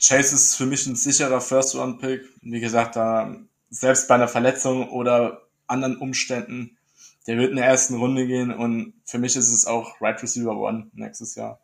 [0.00, 2.22] Chase ist für mich ein sicherer First-Round-Pick.
[2.40, 3.36] Wie gesagt, da,
[3.68, 6.78] selbst bei einer Verletzung oder anderen Umständen,
[7.26, 10.56] der wird in der ersten Runde gehen und für mich ist es auch Right Receiver
[10.56, 11.60] One nächstes Jahr.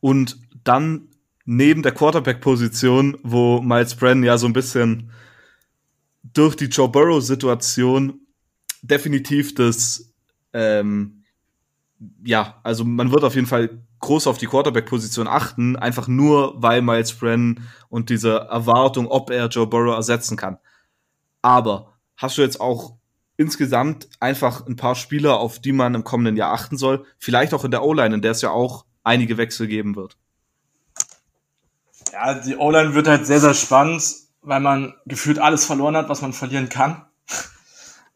[0.00, 1.08] Und dann
[1.44, 5.10] neben der Quarterback-Position, wo Miles Brennan ja so ein bisschen
[6.32, 8.20] durch die Joe Burrow-Situation
[8.82, 10.12] definitiv das,
[10.52, 11.24] ähm,
[12.24, 16.82] ja, also man wird auf jeden Fall groß auf die Quarterback-Position achten, einfach nur, weil
[16.82, 20.58] Miles Brennan und diese Erwartung, ob er Joe Burrow ersetzen kann.
[21.42, 22.96] Aber hast du jetzt auch
[23.36, 27.04] insgesamt einfach ein paar Spieler, auf die man im kommenden Jahr achten soll?
[27.18, 30.16] Vielleicht auch in der O-Line, in der es ja auch einige Wechsel geben wird.
[32.12, 34.02] Ja, die O-Line wird halt sehr, sehr spannend,
[34.42, 37.04] weil man gefühlt alles verloren hat, was man verlieren kann.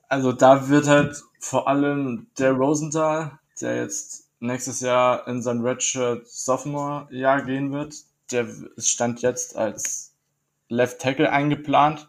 [0.09, 6.27] Also da wird halt vor allem der Rosenthal, der jetzt nächstes Jahr in sein Redshirt
[6.29, 7.95] Sophomore Jahr gehen wird,
[8.31, 8.47] der
[8.79, 10.13] stand jetzt als
[10.69, 12.09] Left Tackle eingeplant.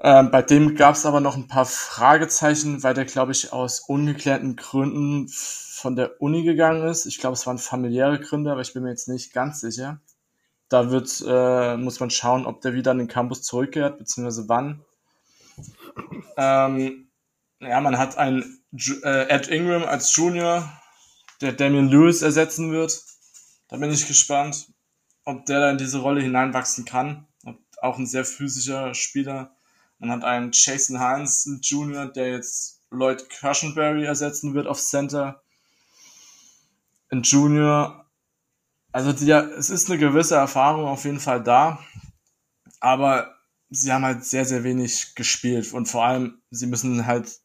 [0.00, 3.80] Ähm, bei dem gab es aber noch ein paar Fragezeichen, weil der, glaube ich, aus
[3.80, 7.06] ungeklärten Gründen von der Uni gegangen ist.
[7.06, 10.00] Ich glaube, es waren familiäre Gründe, aber ich bin mir jetzt nicht ganz sicher.
[10.68, 14.84] Da wird, äh, muss man schauen, ob der wieder an den Campus zurückkehrt, beziehungsweise wann.
[16.36, 17.08] Ähm,
[17.60, 18.60] ja, man hat einen
[19.02, 20.68] äh, Ed Ingram als Junior,
[21.40, 23.02] der Damian Lewis ersetzen wird.
[23.68, 24.68] Da bin ich gespannt,
[25.24, 27.26] ob der da in diese Rolle hineinwachsen kann.
[27.80, 29.54] Auch ein sehr physischer Spieler.
[29.98, 35.42] Man hat einen Jason Hines Junior, der jetzt Lloyd Cushenberry ersetzen wird auf Center.
[37.10, 38.03] Ein Junior.
[38.94, 41.80] Also die, es ist eine gewisse Erfahrung auf jeden Fall da.
[42.78, 43.34] Aber
[43.68, 45.72] sie haben halt sehr, sehr wenig gespielt.
[45.72, 47.40] Und vor allem, sie müssen halt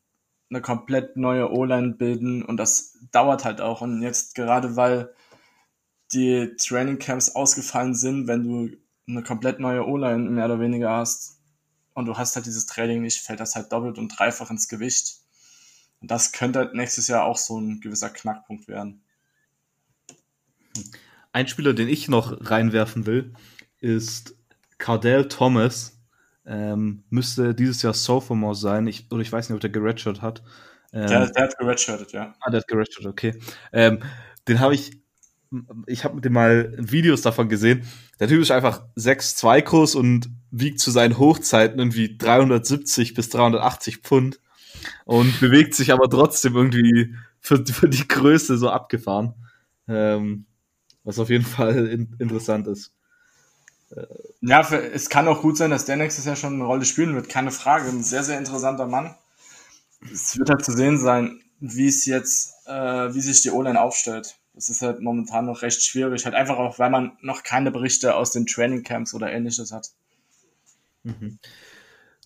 [0.52, 3.82] eine komplett neue O-Line bilden und das dauert halt auch.
[3.82, 5.12] Und jetzt gerade weil
[6.14, 11.40] die Training Camps ausgefallen sind, wenn du eine komplett neue O-Line mehr oder weniger hast
[11.96, 15.22] und du hast halt dieses Training nicht, fällt das halt doppelt und dreifach ins Gewicht.
[16.00, 19.02] Und das könnte halt nächstes Jahr auch so ein gewisser Knackpunkt werden.
[21.32, 23.34] Ein Spieler, den ich noch reinwerfen will,
[23.80, 24.36] ist
[24.78, 26.00] Cardell Thomas
[26.50, 28.88] ähm, müsste dieses Jahr Sophomore sein.
[28.88, 30.42] Ich, oder ich weiß nicht, ob der geredshirt hat.
[30.92, 32.34] Ähm, der, der, hat geredshirtet, ja.
[32.42, 33.40] Ah, der hat geredshirtet, okay.
[33.72, 34.00] Ähm,
[34.48, 35.00] den habe ich,
[35.86, 37.86] ich habe mit dem mal Videos davon gesehen.
[38.20, 43.98] Der Typ ist einfach 6'2 groß und wiegt zu seinen Hochzeiten irgendwie 370 bis 380
[43.98, 44.40] Pfund
[45.06, 49.36] und bewegt sich aber trotzdem irgendwie für, für die Größe so abgefahren.
[49.88, 50.46] Ähm,
[51.10, 52.94] was auf jeden Fall in, interessant ist.
[54.42, 57.16] Ja, für, es kann auch gut sein, dass der nächstes Jahr schon eine Rolle spielen
[57.16, 57.90] wird, keine Frage.
[57.90, 59.16] Ein sehr, sehr interessanter Mann.
[60.14, 64.38] Es wird halt zu sehen sein, wie es jetzt, äh, wie sich die O-Line aufstellt.
[64.54, 68.14] Das ist halt momentan noch recht schwierig, halt einfach auch, weil man noch keine Berichte
[68.14, 69.90] aus den Training Camps oder ähnliches hat.
[71.04, 71.40] Mhm.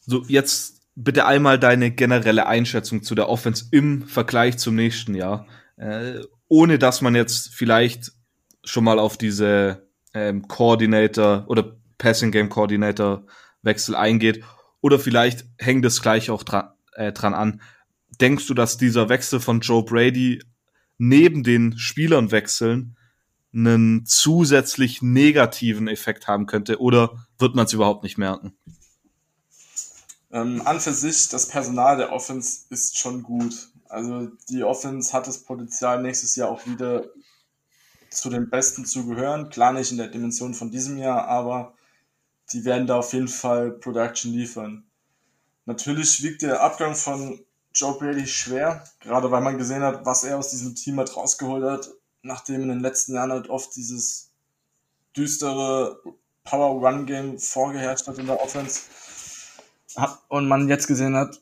[0.05, 5.47] So, jetzt bitte einmal deine generelle Einschätzung zu der Offense im Vergleich zum nächsten Jahr.
[5.77, 6.19] Äh,
[6.49, 8.11] ohne dass man jetzt vielleicht
[8.63, 13.25] schon mal auf diese ähm, Coordinator oder Passing Game Coordinator
[13.61, 14.43] Wechsel eingeht.
[14.81, 17.61] Oder vielleicht hängt es gleich auch dran, äh, dran an.
[18.19, 20.43] Denkst du, dass dieser Wechsel von Joe Brady
[20.97, 22.97] neben den Spielern wechseln
[23.53, 28.53] einen zusätzlich negativen Effekt haben könnte oder wird man es überhaupt nicht merken?
[30.31, 33.69] Ähm, an für sich, das Personal der Offense ist schon gut.
[33.87, 37.05] Also die Offense hat das Potenzial, nächstes Jahr auch wieder
[38.13, 39.49] zu den Besten zu gehören.
[39.49, 41.73] Klar nicht in der Dimension von diesem Jahr, aber
[42.51, 44.83] die werden da auf jeden Fall Production liefern.
[45.65, 47.39] Natürlich wiegt der Abgang von
[47.73, 51.63] Joe Brady schwer, gerade weil man gesehen hat, was er aus diesem Team hat rausgeholt
[51.63, 51.89] hat,
[52.21, 54.29] nachdem in den letzten Jahren halt oft dieses
[55.15, 56.01] düstere
[56.43, 58.81] Power-Run-Game vorgeherrscht hat in der Offense.
[60.27, 61.39] Und man jetzt gesehen hat,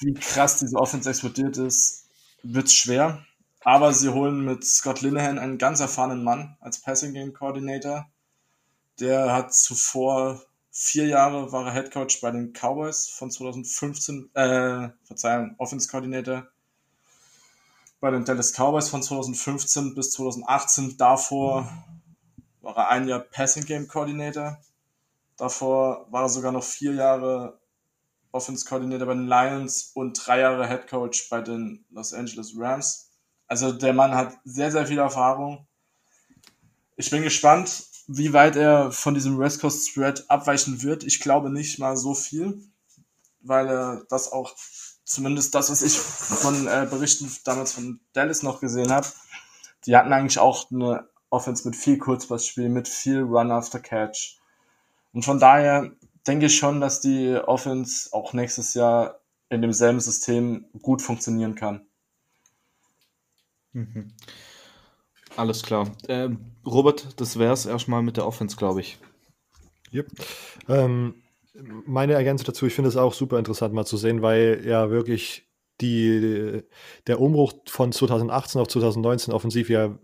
[0.00, 2.06] wie krass diese Offense explodiert ist,
[2.42, 3.24] wird es schwer.
[3.64, 8.06] Aber sie holen mit Scott Linehan einen ganz erfahrenen Mann als Passing Game Coordinator.
[9.00, 14.90] Der hat zuvor vier Jahre war er Head Coach bei den Cowboys von 2015, äh,
[15.04, 16.46] Verzeihung, Offense Coordinator
[18.00, 20.98] bei den Dallas Cowboys von 2015 bis 2018.
[20.98, 21.72] Davor
[22.60, 24.58] war er ein Jahr Passing Game Coordinator.
[25.38, 27.58] Davor war er sogar noch vier Jahre
[28.30, 33.03] Offense Coordinator bei den Lions und drei Jahre Head Coach bei den Los Angeles Rams.
[33.46, 35.66] Also der Mann hat sehr, sehr viel Erfahrung.
[36.96, 41.04] Ich bin gespannt, wie weit er von diesem West Coast Spread abweichen wird.
[41.04, 42.62] Ich glaube nicht mal so viel,
[43.40, 44.54] weil er das auch,
[45.04, 49.06] zumindest das, was ich von äh, Berichten damals von Dallas noch gesehen habe,
[49.86, 54.38] die hatten eigentlich auch eine Offense mit viel Kurzpassspiel, mit viel Run after Catch.
[55.12, 55.90] Und von daher
[56.26, 61.86] denke ich schon, dass die Offense auch nächstes Jahr in demselben System gut funktionieren kann.
[63.74, 64.12] Mhm.
[65.36, 65.92] Alles klar.
[66.08, 68.98] Ähm, Robert, das wäre es erstmal mit der Offense, glaube ich.
[69.92, 70.06] Yep.
[70.68, 71.22] Ähm,
[71.86, 75.48] meine Ergänzung dazu, ich finde es auch super interessant mal zu sehen, weil ja wirklich
[75.80, 76.62] die,
[77.06, 79.98] der Umbruch von 2018 auf 2019 offensiv ja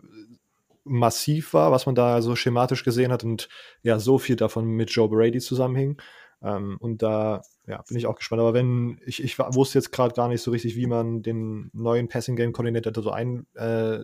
[0.84, 3.48] massiv war, was man da so schematisch gesehen hat und
[3.82, 6.00] ja, so viel davon mit Joe Brady zusammenhing.
[6.42, 8.40] Ähm, und da ja, bin ich auch gespannt.
[8.40, 12.08] Aber wenn, ich, ich wusste jetzt gerade gar nicht so richtig, wie man den neuen
[12.08, 14.00] Passing Game Coordinator so ein, äh,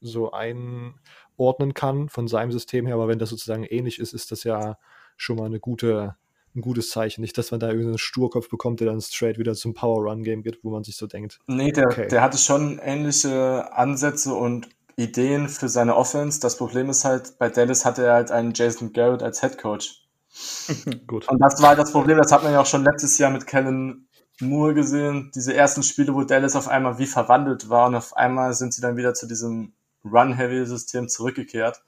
[0.00, 4.44] so einordnen kann von seinem System her, aber wenn das sozusagen ähnlich ist, ist das
[4.44, 4.78] ja
[5.16, 6.16] schon mal eine gute,
[6.54, 7.20] ein gutes Zeichen.
[7.20, 10.70] Nicht, dass man da irgendeinen Sturkopf bekommt, der dann straight wieder zum Power-Run-Game geht, wo
[10.70, 11.40] man sich so denkt.
[11.46, 12.08] Nee, der, okay.
[12.08, 16.40] der hatte schon ähnliche Ansätze und Ideen für seine Offense.
[16.40, 20.07] Das Problem ist halt, bei Dallas hatte er halt einen Jason Garrett als Head Coach.
[21.06, 21.28] Gut.
[21.28, 24.08] Und das war das Problem, das hat man ja auch schon letztes Jahr mit Kellen
[24.40, 25.30] Moore gesehen.
[25.34, 28.80] Diese ersten Spiele, wo Dallas auf einmal wie verwandelt war und auf einmal sind sie
[28.80, 29.72] dann wieder zu diesem
[30.04, 31.82] Run-Heavy-System zurückgekehrt.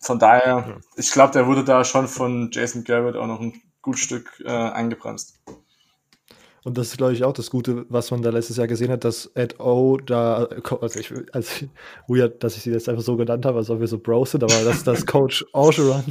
[0.00, 0.76] Von daher, ja.
[0.96, 4.50] ich glaube, der wurde da schon von Jason Garrett auch noch ein gut Stück äh,
[4.50, 5.38] eingebremst.
[6.64, 9.04] Und das ist, glaube ich, auch das Gute, was man da letztes Jahr gesehen hat,
[9.04, 10.48] dass Ed O da,
[10.80, 11.66] also ich, also
[12.08, 14.44] weird, dass ich sie jetzt einfach so genannt habe, als ob wir so Bros sind,
[14.44, 16.04] aber dass das Coach Orgeron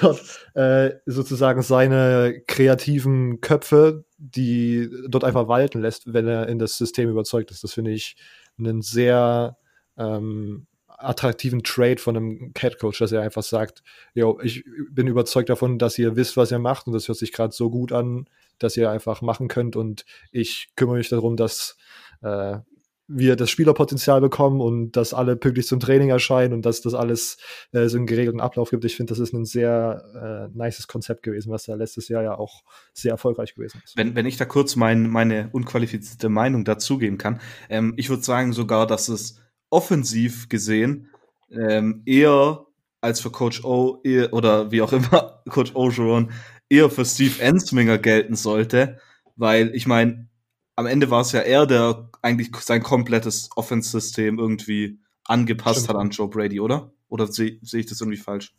[0.00, 0.20] dort
[0.54, 7.08] äh, sozusagen seine kreativen Köpfe, die dort einfach walten lässt, wenn er in das System
[7.08, 7.62] überzeugt ist.
[7.62, 8.16] Das finde ich
[8.58, 9.56] einen sehr
[9.96, 13.82] ähm, attraktiven Trade von einem Cat Coach, dass er einfach sagt,
[14.14, 17.32] yo, ich bin überzeugt davon, dass ihr wisst, was ihr macht und das hört sich
[17.32, 18.26] gerade so gut an,
[18.58, 21.76] dass ihr einfach machen könnt und ich kümmere mich darum, dass
[22.22, 22.58] äh,
[23.06, 27.36] wir das Spielerpotenzial bekommen und dass alle pünktlich zum Training erscheinen und dass das alles
[27.72, 28.84] äh, so einen geregelten Ablauf gibt.
[28.84, 32.38] Ich finde, das ist ein sehr äh, nices Konzept gewesen, was da letztes Jahr ja
[32.38, 32.62] auch
[32.94, 33.96] sehr erfolgreich gewesen ist.
[33.96, 38.52] Wenn, wenn ich da kurz mein, meine unqualifizierte Meinung dazugeben kann, ähm, ich würde sagen
[38.52, 39.38] sogar, dass es
[39.68, 41.10] offensiv gesehen
[41.50, 42.66] ähm, eher
[43.02, 46.30] als für Coach O oder wie auch immer Coach Ogeron
[46.68, 48.98] eher für Steve Ensminger gelten sollte,
[49.36, 50.28] weil ich meine,
[50.76, 55.88] am Ende war es ja er, der eigentlich sein komplettes Offense-System irgendwie angepasst Stimmt.
[55.90, 56.92] hat an Joe Brady, oder?
[57.08, 58.54] Oder sehe seh ich das irgendwie falsch?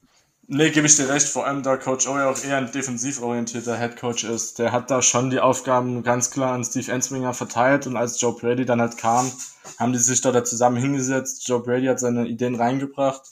[0.48, 3.20] Nee, gebe ich dir recht, vor allem da Coach O ja auch eher ein defensiv
[3.20, 4.60] orientierter Head Coach ist.
[4.60, 8.36] Der hat da schon die Aufgaben ganz klar an Steve Ensminger verteilt und als Joe
[8.36, 9.32] Brady dann halt kam,
[9.80, 11.48] haben die sich da, zusammen hingesetzt.
[11.48, 13.24] Joe Brady hat seine Ideen reingebracht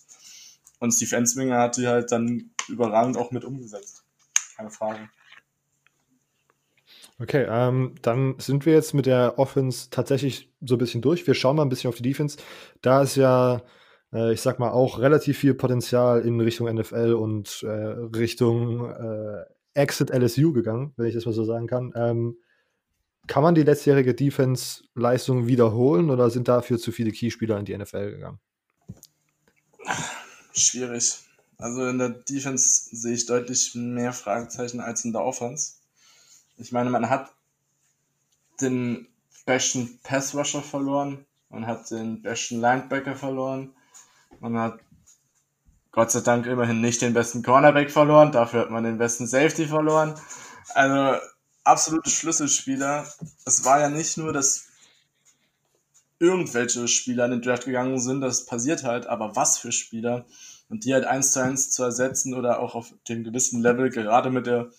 [0.80, 4.03] und Steve Ensminger hat die halt dann überragend auch mit umgesetzt.
[4.64, 5.10] Keine Frage.
[7.20, 11.28] Okay, ähm, dann sind wir jetzt mit der Offense tatsächlich so ein bisschen durch.
[11.28, 12.38] Wir schauen mal ein bisschen auf die Defense.
[12.82, 13.62] Da ist ja
[14.14, 19.44] äh, ich sag mal, auch relativ viel Potenzial in Richtung NFL und äh, Richtung äh,
[19.74, 21.92] Exit LSU gegangen, wenn ich das mal so sagen kann.
[21.96, 22.38] Ähm,
[23.28, 28.12] kann man die letztjährige Defense-Leistung wiederholen oder sind dafür zu viele Keyspieler in die NFL
[28.12, 28.40] gegangen?
[30.54, 31.23] Schwierig.
[31.64, 35.76] Also in der Defense sehe ich deutlich mehr Fragezeichen als in der Offense.
[36.58, 37.32] Ich meine, man hat
[38.60, 39.08] den
[39.46, 43.74] besten Pass-Rusher verloren, man hat den besten Linebacker verloren,
[44.42, 44.80] man hat
[45.94, 49.66] Gott sei Dank immerhin nicht den besten Cornerback verloren, dafür hat man den besten Safety
[49.66, 50.20] verloren.
[50.76, 51.18] Also
[51.64, 53.08] absolute Schlüsselspieler.
[53.46, 54.66] Es war ja nicht nur, dass
[56.20, 60.26] irgendwelche Spieler in den Draft gegangen sind, das passiert halt, aber was für Spieler
[60.74, 64.32] und die halt eins zu eins zu ersetzen oder auch auf dem gewissen Level, gerade
[64.32, 64.72] mit der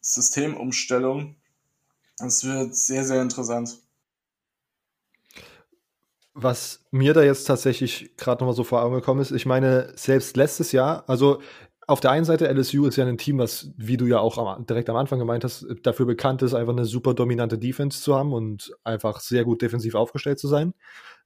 [0.00, 1.34] Systemumstellung,
[2.18, 3.80] das wird sehr, sehr interessant.
[6.34, 10.36] Was mir da jetzt tatsächlich gerade nochmal so vor Augen gekommen ist, ich meine, selbst
[10.36, 11.40] letztes Jahr, also
[11.88, 14.64] auf der einen Seite LSU ist ja ein Team, was, wie du ja auch am,
[14.66, 18.32] direkt am Anfang gemeint hast, dafür bekannt ist, einfach eine super dominante Defense zu haben
[18.32, 20.74] und einfach sehr gut defensiv aufgestellt zu sein.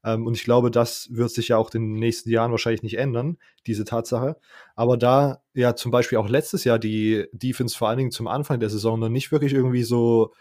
[0.04, 2.98] Ähm, und ich glaube, das wird sich ja auch in den nächsten Jahren wahrscheinlich nicht
[2.98, 4.37] ändern, diese Tatsache.
[4.76, 8.61] Aber da ja zum Beispiel auch letztes Jahr die Defense vor allen Dingen zum Anfang
[8.61, 10.32] der Saison noch nicht wirklich irgendwie so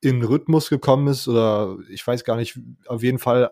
[0.00, 3.50] in Rhythmus gekommen ist oder ich weiß gar nicht, auf jeden Fall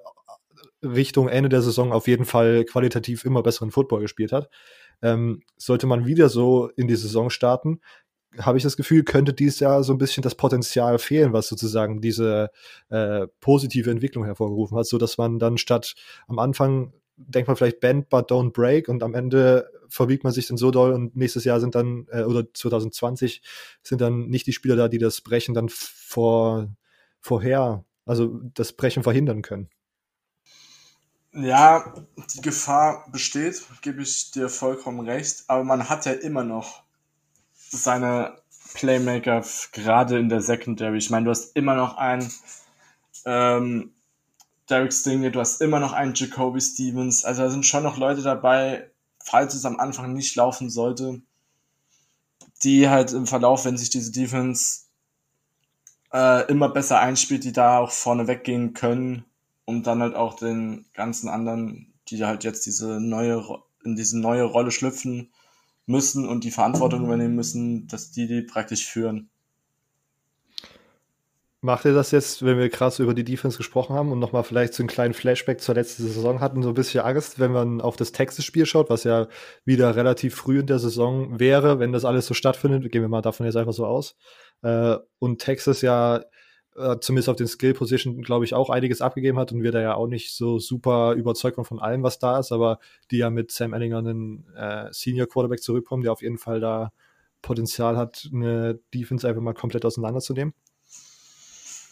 [0.82, 4.50] Richtung Ende der Saison auf jeden Fall qualitativ immer besseren Football gespielt hat.
[5.02, 7.80] Ähm, sollte man wieder so in die Saison starten,
[8.38, 12.00] habe ich das Gefühl, könnte dieses Jahr so ein bisschen das Potenzial fehlen, was sozusagen
[12.00, 12.50] diese
[12.88, 15.94] äh, positive Entwicklung hervorgerufen hat, so dass man dann statt
[16.26, 20.48] am Anfang denkt man vielleicht bend but don't break und am Ende verbiegt man sich
[20.48, 23.42] dann so doll und nächstes Jahr sind dann äh, oder 2020
[23.82, 26.68] sind dann nicht die Spieler da, die das Brechen dann vor
[27.20, 29.70] vorher, also das Brechen verhindern können.
[31.32, 31.94] Ja,
[32.34, 36.83] die Gefahr besteht, gebe ich dir vollkommen recht, aber man hat ja immer noch
[37.76, 38.38] seine
[38.74, 40.98] Playmaker gerade in der Secondary.
[40.98, 42.30] Ich meine, du hast immer noch einen
[43.24, 43.92] ähm,
[44.68, 47.24] Derek Stingley, du hast immer noch einen Jacoby Stevens.
[47.24, 48.90] Also da sind schon noch Leute dabei,
[49.22, 51.22] falls es am Anfang nicht laufen sollte,
[52.62, 54.84] die halt im Verlauf, wenn sich diese Defense
[56.12, 59.24] äh, immer besser einspielt, die da auch vorne weggehen können
[59.64, 63.44] um dann halt auch den ganzen anderen, die halt jetzt diese neue,
[63.84, 65.32] in diese neue Rolle schlüpfen
[65.86, 69.30] müssen und die Verantwortung übernehmen müssen, dass die die praktisch führen.
[71.60, 74.74] Macht ihr das jetzt, wenn wir krass über die Defense gesprochen haben und nochmal vielleicht
[74.74, 77.96] so einen kleinen Flashback zur letzten Saison hatten, so ein bisschen Angst, wenn man auf
[77.96, 79.28] das Texas-Spiel schaut, was ja
[79.64, 83.22] wieder relativ früh in der Saison wäre, wenn das alles so stattfindet, gehen wir mal
[83.22, 84.14] davon jetzt einfach so aus.
[84.60, 86.22] Äh, und Texas ja
[86.76, 89.94] äh, zumindest auf den Skill-Position, glaube ich, auch einiges abgegeben hat und wir da ja
[89.94, 92.78] auch nicht so super überzeugt waren von allem, was da ist, aber
[93.10, 96.92] die ja mit Sam Ellinger einen äh, Senior-Quarterback zurückkommen, der auf jeden Fall da
[97.42, 100.54] Potenzial hat, eine Defense einfach mal komplett auseinanderzunehmen.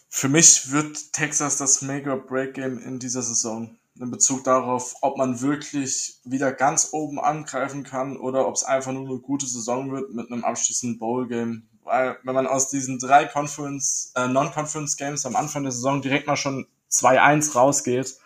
[0.08, 6.18] Für mich wird Texas das Make-or-Break-Game in dieser Saison in Bezug darauf, ob man wirklich
[6.24, 10.30] wieder ganz oben angreifen kann oder ob es einfach nur eine gute Saison wird mit
[10.30, 15.62] einem abschließenden Bowl-Game, weil wenn man aus diesen drei Conference, äh, Non-Conference Games am Anfang
[15.62, 18.16] der Saison direkt mal schon 2-1 rausgeht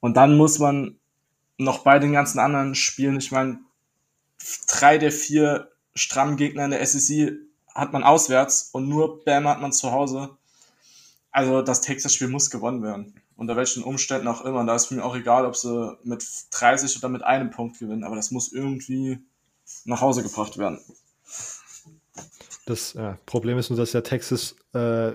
[0.00, 0.98] und dann muss man
[1.58, 3.58] noch bei den ganzen anderen Spielen, ich meine,
[4.66, 7.32] drei der vier strammen Gegner in der SEC
[7.74, 10.30] hat man auswärts und nur Bam hat man zu Hause.
[11.30, 13.14] Also das Texas-Spiel muss gewonnen werden.
[13.36, 14.64] Unter welchen Umständen auch immer.
[14.64, 18.16] Da ist mir auch egal, ob sie mit 30 oder mit einem Punkt gewinnen, aber
[18.16, 19.18] das muss irgendwie
[19.84, 20.80] nach Hause gebracht werden.
[22.70, 25.10] Das äh, Problem ist nur, dass ja Texas, äh,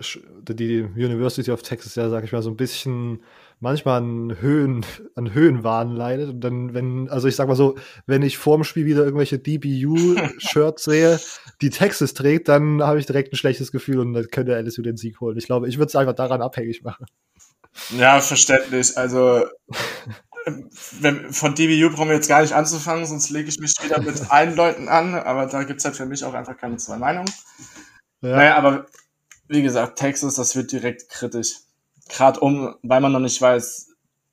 [0.49, 3.23] die University of Texas ja, sag ich mal, so ein bisschen
[3.61, 6.29] manchmal an Höhen, an Höhenwahn leidet.
[6.31, 10.83] Und dann, wenn, also ich sag mal so, wenn ich vorm Spiel wieder irgendwelche DBU-Shirts
[10.83, 11.17] sehe,
[11.61, 14.97] die Texas trägt, dann habe ich direkt ein schlechtes Gefühl und dann könnte LSU den
[14.97, 15.37] Sieg holen.
[15.37, 17.05] Ich glaube, ich würde es einfach daran abhängig machen.
[17.97, 18.97] Ja, verständlich.
[18.97, 19.45] Also
[20.99, 24.19] wenn, von DBU brauchen wir jetzt gar nicht anzufangen, sonst lege ich mich wieder mit
[24.31, 27.31] allen Leuten an, aber da gibt es halt für mich auch einfach keine zwei Meinungen.
[28.21, 28.35] Ja.
[28.35, 28.85] Naja, aber
[29.47, 31.59] wie gesagt, Texas, das wird direkt kritisch.
[32.09, 33.89] Gerade um, weil man noch nicht weiß,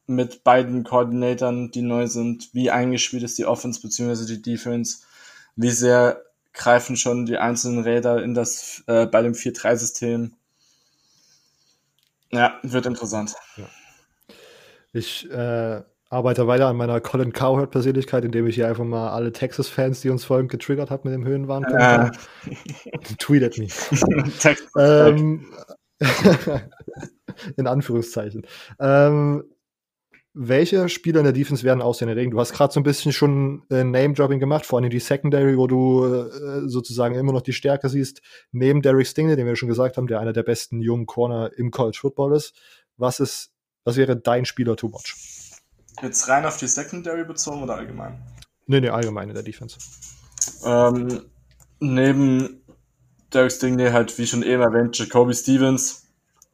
[0.06, 4.26] mit beiden Koordinatoren, die neu sind, wie eingespielt ist die Offense bzw.
[4.26, 4.98] die Defense,
[5.56, 6.22] wie sehr
[6.52, 10.34] greifen schon die einzelnen Räder in das äh, bei dem 4-3-System.
[12.30, 13.34] Ja, wird interessant.
[13.56, 13.68] Ja.
[14.92, 20.02] Ich äh, arbeite weiter an meiner Colin Cowherd-Persönlichkeit, indem ich hier einfach mal alle Texas-Fans,
[20.02, 22.10] die uns vorhin getriggert hat mit dem Höhenwahn, äh.
[23.18, 23.72] tweetet mich.
[24.78, 25.46] ähm,
[27.56, 28.46] in Anführungszeichen.
[28.78, 29.44] Ähm,
[30.34, 32.30] welche Spieler in der Defense werden aussehen Regen?
[32.30, 35.66] Du hast gerade so ein bisschen schon äh, Name-Dropping gemacht, vor allem die Secondary, wo
[35.66, 38.20] du äh, sozusagen immer noch die Stärke siehst,
[38.50, 41.70] neben Derek Stingley, den wir schon gesagt haben, der einer der besten jungen Corner im
[41.70, 42.54] College Football ist.
[42.98, 43.52] Was ist,
[43.84, 45.31] was wäre dein Spieler to watch?
[46.00, 48.22] Jetzt rein auf die Secondary bezogen oder allgemein?
[48.66, 49.78] Nee, nee, allgemein in der Defense.
[50.64, 51.22] Ähm,
[51.80, 52.62] neben
[53.32, 56.06] Derek Stingley halt, wie schon eben erwähnt, Jacoby Stevens,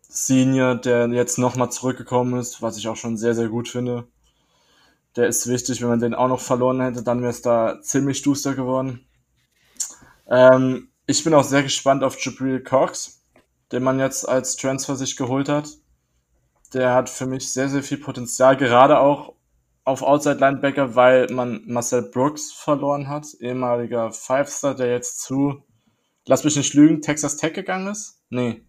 [0.09, 4.09] Senior, der jetzt nochmal zurückgekommen ist, was ich auch schon sehr, sehr gut finde.
[5.17, 8.23] Der ist wichtig, wenn man den auch noch verloren hätte, dann wäre es da ziemlich
[8.23, 9.07] duster geworden.
[10.29, 13.23] Ähm, ich bin auch sehr gespannt auf Jabril Cox,
[13.73, 15.69] den man jetzt als Transfer sich geholt hat
[16.75, 19.35] der hat für mich sehr, sehr viel Potenzial, gerade auch
[19.85, 25.63] auf Outside Linebacker, weil man Marcel Brooks verloren hat, ehemaliger Five-Star, der jetzt zu,
[26.27, 28.23] lass mich nicht lügen, Texas Tech gegangen ist?
[28.29, 28.63] Nee.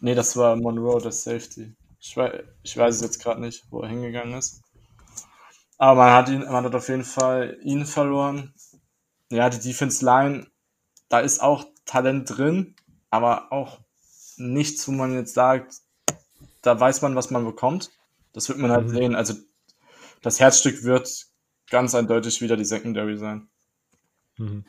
[0.00, 1.74] Nee, das war Monroe, das Safety.
[1.98, 4.60] Ich weiß, ich weiß es jetzt gerade nicht, wo er hingegangen ist.
[5.78, 8.52] Aber man hat ihn, man hat auf jeden Fall ihn verloren.
[9.30, 10.46] Ja, die Defense Line,
[11.08, 12.76] da ist auch Talent drin,
[13.08, 13.80] aber auch
[14.36, 15.76] nichts, wo man jetzt sagt,
[16.64, 17.90] da weiß man, was man bekommt.
[18.32, 18.94] Das wird man halt mhm.
[18.94, 19.14] sehen.
[19.14, 19.34] Also
[20.22, 21.26] das Herzstück wird
[21.70, 23.48] ganz eindeutig wieder die Secondary sein.
[24.38, 24.64] Mhm.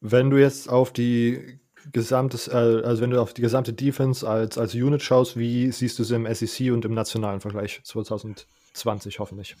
[0.00, 1.60] Wenn du jetzt auf die
[1.92, 5.98] gesamte, äh, also wenn du auf die gesamte Defense als, als Unit schaust, wie siehst
[5.98, 9.56] du sie im SEC und im nationalen Vergleich 2020 hoffentlich?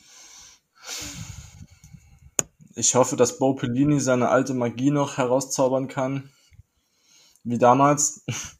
[2.74, 6.30] Ich hoffe, dass Bo Pellini seine alte Magie noch herauszaubern kann,
[7.44, 8.24] wie damals.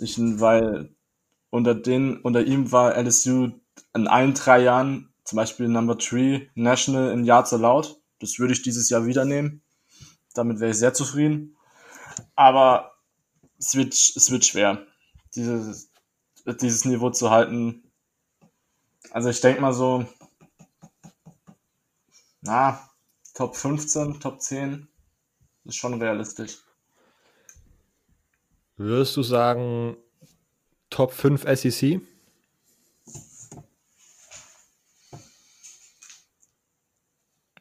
[0.00, 0.94] Ich, weil
[1.50, 3.50] unter, den, unter ihm war LSU
[3.94, 8.00] in allen drei Jahren zum Beispiel Number 3 National in Yards Allowed.
[8.18, 9.62] Das würde ich dieses Jahr wieder nehmen.
[10.34, 11.56] Damit wäre ich sehr zufrieden.
[12.34, 12.94] Aber
[13.58, 14.86] es wird, es wird schwer,
[15.34, 15.90] dieses,
[16.60, 17.82] dieses Niveau zu halten.
[19.10, 20.06] Also ich denke mal so,
[22.40, 22.88] Na,
[23.34, 24.88] Top 15, Top 10
[25.64, 26.58] ist schon realistisch.
[28.76, 29.96] Würdest du sagen
[30.90, 32.00] Top 5 SEC?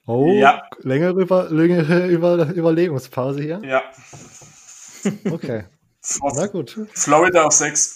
[0.05, 0.63] Oh, Ja.
[0.83, 3.61] längere, Über längere Über Überlegungspause hier.
[3.63, 3.83] Ja.
[5.31, 5.63] Okay,
[6.35, 6.77] na gut.
[6.93, 7.95] Florida auf 6.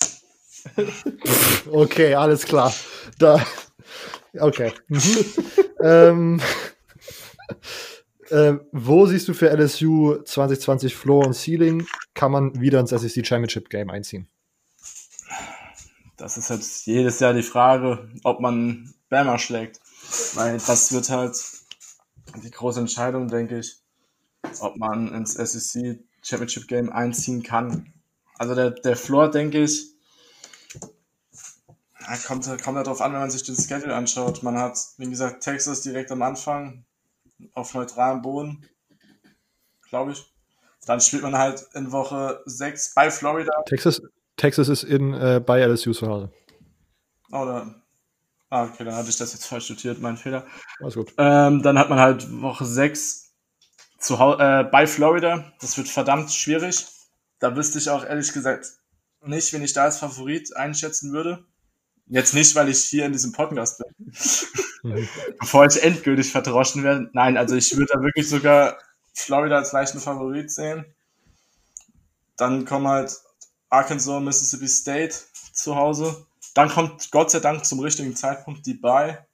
[1.71, 2.73] Okay, alles klar.
[3.19, 3.43] Da.
[4.39, 4.71] Okay.
[4.87, 5.01] Mhm.
[5.83, 6.41] ähm,
[8.29, 11.85] äh, wo siehst du für LSU 2020 Floor und Ceiling?
[12.13, 14.27] Kann man wieder ins SEC Championship Game einziehen?
[16.21, 19.79] Das ist jetzt jedes Jahr die Frage, ob man Bama schlägt.
[20.35, 21.35] Weil das wird halt
[22.43, 23.77] die große Entscheidung, denke ich,
[24.59, 27.91] ob man ins SEC Championship Game einziehen kann.
[28.37, 29.95] Also der, der Floor, denke ich,
[32.27, 34.43] kommt, kommt halt darauf an, wenn man sich den Schedule anschaut.
[34.43, 36.85] Man hat, wie gesagt, Texas direkt am Anfang
[37.53, 38.69] auf neutralem Boden,
[39.89, 40.23] glaube ich.
[40.85, 43.63] Dann spielt man halt in Woche 6 bei Florida.
[43.65, 44.01] Texas,
[44.41, 46.31] Texas ist in, äh, bei LSU zu Hause.
[47.31, 47.75] Oder.
[48.49, 50.47] Ah, okay, dann hatte ich das jetzt falsch notiert, mein Fehler.
[50.79, 51.13] Alles gut.
[51.19, 53.33] Ähm, dann hat man halt Woche 6
[53.99, 55.53] zu äh, bei Florida.
[55.61, 56.87] Das wird verdammt schwierig.
[57.37, 58.65] Da wüsste ich auch ehrlich gesagt
[59.23, 61.45] nicht, wen ich da als Favorit einschätzen würde.
[62.07, 64.11] Jetzt nicht, weil ich hier in diesem Podcast bin.
[64.91, 65.07] Mhm.
[65.39, 67.11] Bevor ich endgültig verdroschen werde.
[67.13, 68.79] Nein, also ich würde da wirklich sogar
[69.13, 70.83] Florida als leichten Favorit sehen.
[72.37, 73.11] Dann kommen halt
[73.71, 75.15] Arkansas, Mississippi State
[75.53, 76.27] zu Hause.
[76.53, 79.25] Dann kommt Gott sei Dank zum richtigen Zeitpunkt die Bye.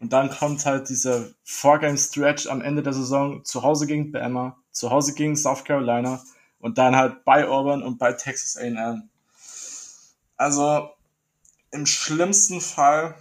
[0.00, 4.90] Und dann kommt halt dieser Four-Game-Stretch am Ende der Saison zu Hause gegen Bama, zu
[4.90, 6.22] Hause gegen South Carolina
[6.58, 9.10] und dann halt bei Auburn und bei Texas A&M.
[10.36, 10.88] Also
[11.72, 13.14] im schlimmsten Fall,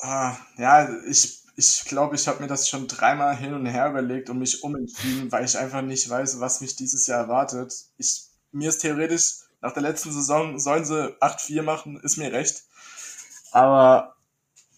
[0.00, 4.30] ah, ja, ich ich glaube, ich habe mir das schon dreimal hin und her überlegt
[4.30, 7.74] und mich umentschieden, weil ich einfach nicht weiß, was mich dieses Jahr erwartet.
[7.98, 12.64] Ich, mir ist theoretisch, nach der letzten Saison sollen sie 8-4 machen, ist mir recht.
[13.52, 14.16] Aber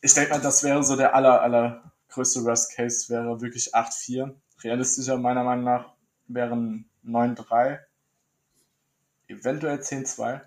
[0.00, 4.34] ich denke mal, das wäre so der aller, aller größte Worst Case, wäre wirklich 8-4.
[4.64, 5.94] Realistischer meiner Meinung nach
[6.26, 7.78] wären 9-3.
[9.28, 10.40] Eventuell 10-2.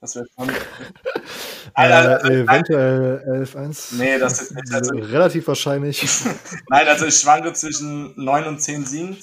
[0.00, 0.50] Das wäre schon.
[1.74, 3.96] Alter, Äh, eventuell 11-1.
[3.96, 4.72] Nee, das ist nicht.
[4.72, 6.06] Also, Relativ wahrscheinlich.
[6.68, 9.16] Nein, also ich schwanke zwischen 9 und 10 Siegen.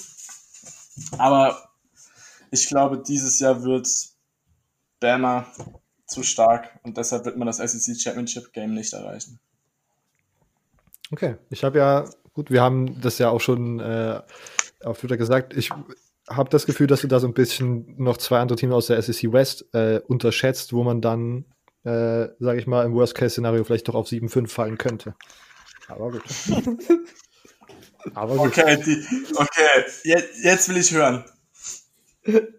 [1.18, 1.70] Aber
[2.50, 3.88] ich glaube, dieses Jahr wird
[5.00, 5.46] Bama
[6.06, 9.40] zu stark und deshalb wird man das SEC Championship Game nicht erreichen.
[11.10, 14.20] Okay, ich habe ja, gut, wir haben das ja auch schon äh,
[14.82, 15.56] auf Twitter gesagt.
[15.56, 15.70] Ich
[16.28, 19.00] habe das Gefühl, dass du da so ein bisschen noch zwei andere Teams aus der
[19.02, 21.44] SEC West äh, unterschätzt, wo man dann,
[21.84, 25.14] äh, sage ich mal, im Worst-Case-Szenario vielleicht doch auf 7-5 fallen könnte.
[25.88, 26.22] Aber gut.
[28.14, 28.48] Aber gut.
[28.48, 29.06] Okay, die,
[29.36, 31.24] okay, jetzt, jetzt will ich hören.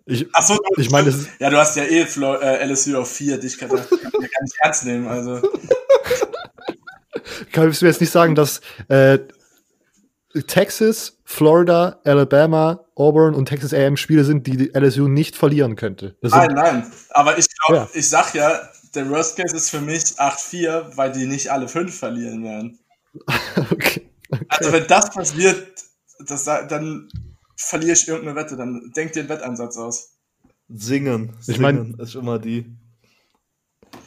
[0.05, 3.39] Ich, Achso, du, ich meine, ja, du hast ja eh Flo, äh, LSU auf 4,
[3.39, 5.07] dich kann, kann ich gar nicht ernst nehmen.
[5.07, 5.41] Also,
[7.51, 9.19] kannst du jetzt nicht sagen, dass äh,
[10.47, 16.15] Texas, Florida, Alabama, Auburn und Texas AM Spiele sind, die die LSU nicht verlieren könnte.
[16.21, 16.91] Das nein, sind, nein.
[17.09, 17.89] Aber ich glaube, Ja.
[17.93, 21.93] ich sag ja, der Worst Case ist für mich 8-4, weil die nicht alle 5
[21.97, 22.79] verlieren werden.
[23.71, 24.09] okay.
[24.49, 25.83] Also wenn das passiert,
[26.19, 27.09] das, dann
[27.57, 30.11] verliere ich irgendeine Wette, dann denk dir einen Wettansatz aus.
[30.69, 31.33] Singen.
[31.47, 32.65] Ich mein- Singen ist immer die.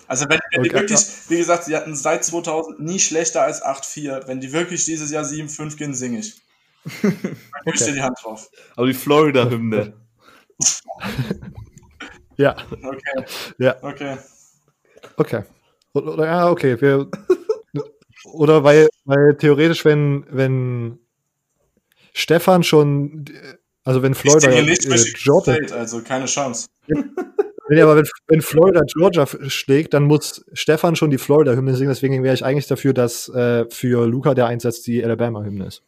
[0.06, 3.62] Also wenn, wenn die Okay, wirklich, wie gesagt, sie hatten seit 2000 nie schlechter als
[3.62, 4.26] 8-4.
[4.26, 6.40] Wenn die wirklich dieses Jahr 7-5 gehen, singe ich.
[7.02, 7.36] Dann
[7.66, 7.84] Okay.
[7.84, 8.50] dir die Hand drauf.
[8.76, 9.94] Aber die Florida-Hymne.
[12.36, 13.24] Ja, Okay,
[13.58, 14.16] ja, okay.
[15.16, 15.42] Okay.
[15.94, 16.80] Oder, oder ja, okay.
[16.80, 17.08] Wir,
[18.32, 20.98] oder weil, weil theoretisch, wenn, wenn
[22.12, 23.24] Stefan schon,
[23.84, 24.76] also wenn Ich Florida äh,
[25.14, 26.68] Georgia, State, also keine Chance.
[27.68, 31.90] nee, aber wenn, wenn Florida Georgia schlägt, dann muss Stefan schon die Florida-Hymne singen.
[31.90, 35.82] Deswegen wäre ich eigentlich dafür, dass äh, für Luca der Einsatz die Alabama-Hymne ist.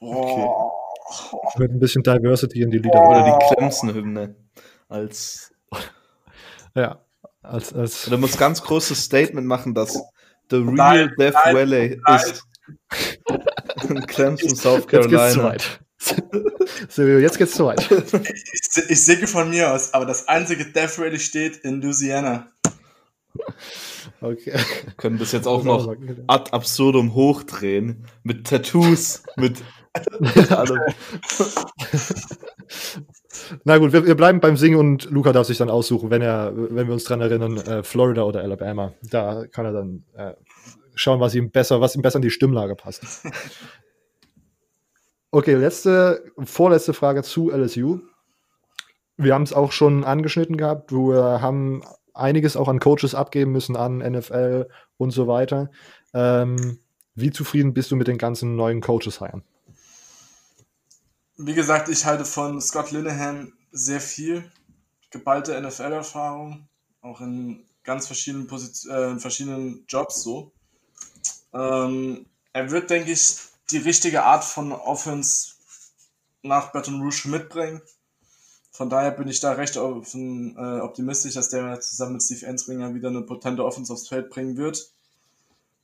[0.00, 0.70] Oh.
[1.58, 3.08] Mit ein bisschen Diversity in die Lieder.
[3.08, 4.34] Oder die Clemson-Hymne.
[4.88, 5.52] Als.
[6.74, 7.05] Ja.
[7.48, 9.94] Als, als, Du musst ganz großes Statement machen, dass
[10.50, 12.16] The Real Nein, Death nein, Valley nein.
[12.20, 12.42] ist
[13.88, 15.44] in Clemson, South jetzt geht's zu Carolina.
[15.44, 15.80] weit.
[16.88, 17.88] Silvio, jetzt geht's zu weit.
[17.90, 22.48] Ich, ich singe von mir aus, aber das einzige Death Rally steht in Louisiana.
[24.20, 24.58] Okay.
[24.96, 25.94] Können das jetzt auch Das noch
[26.26, 28.06] ad absurdum hochdrehen.
[28.22, 29.62] Mit Tattoos, mit
[30.50, 30.80] allem.
[33.64, 36.52] Na gut, wir, wir bleiben beim Singen und Luca darf sich dann aussuchen, wenn er,
[36.54, 38.92] wenn wir uns dran erinnern, äh, Florida oder Alabama.
[39.02, 40.34] Da kann er dann äh,
[40.94, 43.02] schauen, was ihm besser, was ihm besser in die Stimmlage passt.
[45.32, 47.98] Okay, letzte, vorletzte Frage zu LSU.
[49.18, 50.92] Wir haben es auch schon angeschnitten gehabt.
[50.92, 51.82] Wir haben
[52.14, 54.66] einiges auch an Coaches abgeben müssen, an NFL
[54.96, 55.70] und so weiter.
[56.14, 56.78] Ähm,
[57.14, 59.42] wie zufrieden bist du mit den ganzen neuen Coaches heiern?
[61.38, 64.50] Wie gesagt, ich halte von Scott Linehan sehr viel.
[65.10, 66.66] Geballte NFL-Erfahrung,
[67.02, 70.52] auch in ganz verschiedenen, Position, äh, verschiedenen Jobs so.
[71.52, 72.24] Ähm,
[72.54, 73.36] er wird, denke ich,
[73.70, 75.52] die richtige Art von Offense
[76.42, 77.82] nach Baton Rouge mitbringen.
[78.70, 82.94] Von daher bin ich da recht offen, äh, optimistisch, dass der zusammen mit Steve Ensringer
[82.94, 84.90] wieder eine potente Offense aufs Feld bringen wird.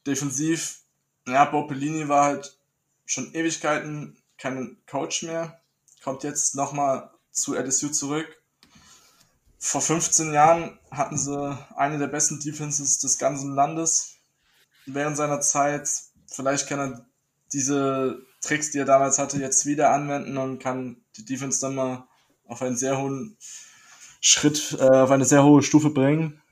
[0.07, 0.81] Defensiv,
[1.27, 2.59] ja, Bo Pellini war halt
[3.05, 5.61] schon Ewigkeiten kein Coach mehr.
[6.03, 8.27] Kommt jetzt nochmal zu LSU zurück.
[9.59, 14.17] Vor 15 Jahren hatten sie eine der besten Defenses des ganzen Landes
[14.87, 15.89] während seiner Zeit.
[16.27, 17.07] Vielleicht kann er
[17.53, 22.09] diese Tricks, die er damals hatte, jetzt wieder anwenden und kann die Defense dann mal
[22.47, 23.37] auf einen sehr hohen
[24.21, 26.43] Schritt, äh, auf eine sehr hohe Stufe bringen.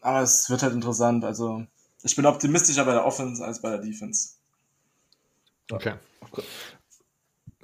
[0.00, 1.24] Aber es wird halt interessant.
[1.26, 1.66] Also
[2.02, 4.36] ich bin optimistischer bei der Offense als bei der Defense.
[5.70, 5.94] Okay.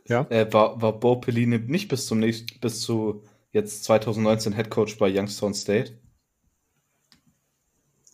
[0.09, 0.27] Ja.
[0.31, 4.99] Äh, war, war Bo Pelline nicht bis zum nächsten, bis zu jetzt 2019 Head Coach
[4.99, 5.99] bei Youngstown State?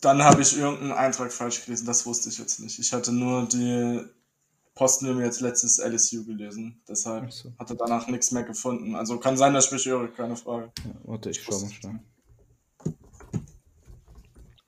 [0.01, 2.79] Dann habe ich irgendeinen Eintrag falsch gelesen, das wusste ich jetzt nicht.
[2.79, 4.05] Ich hatte nur die
[4.75, 6.83] Posten jetzt letztes LSU gelesen.
[6.89, 7.53] Deshalb so.
[7.59, 8.95] hatte danach nichts mehr gefunden.
[8.95, 10.73] Also kann sein, dass ich mich irre, keine Frage.
[10.85, 12.01] Ja, warte, ich schau mal schnell.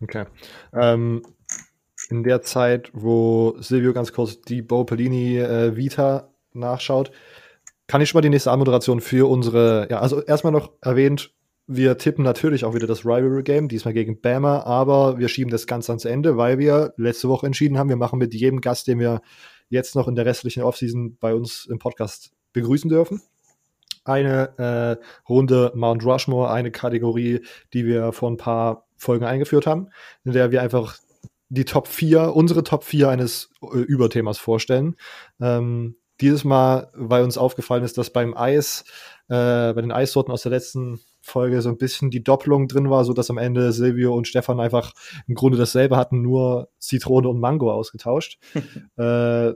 [0.01, 0.27] Okay.
[0.75, 1.22] Ähm,
[2.11, 7.11] in der Zeit, wo Silvio ganz kurz die Bo Pellini äh, Vita nachschaut,
[7.87, 11.35] kann ich schon mal die nächste Anmoderation für unsere, ja, also erstmal noch erwähnt,
[11.67, 15.67] wir tippen natürlich auch wieder das Rivalry Game, diesmal gegen Bama, aber wir schieben das
[15.67, 18.99] Ganze ans Ende, weil wir letzte Woche entschieden haben, wir machen mit jedem Gast, den
[18.99, 19.23] wir
[19.71, 23.23] jetzt noch in der restlichen Offseason bei uns im Podcast begrüßen dürfen.
[24.05, 27.41] Eine äh, Runde Mount Rushmore, eine Kategorie,
[27.73, 29.89] die wir vor ein paar Folgen eingeführt haben,
[30.25, 30.99] in der wir einfach
[31.49, 34.97] die Top 4, unsere Top 4 eines äh, Überthemas vorstellen.
[35.41, 38.85] Ähm, dieses Mal, weil uns aufgefallen ist, dass beim Eis,
[39.29, 43.05] äh, bei den Eissorten aus der letzten Folge so ein bisschen die Doppelung drin war,
[43.05, 44.93] so dass am Ende Silvio und Stefan einfach
[45.27, 48.39] im Grunde dasselbe hatten, nur Zitrone und Mango ausgetauscht.
[48.97, 49.53] äh,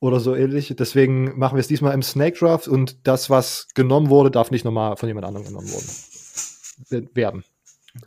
[0.00, 0.74] oder so ähnlich.
[0.78, 4.64] Deswegen machen wir es diesmal im Snake Draft und das, was genommen wurde, darf nicht
[4.64, 7.08] nochmal von jemand anderem genommen worden.
[7.14, 7.44] werden.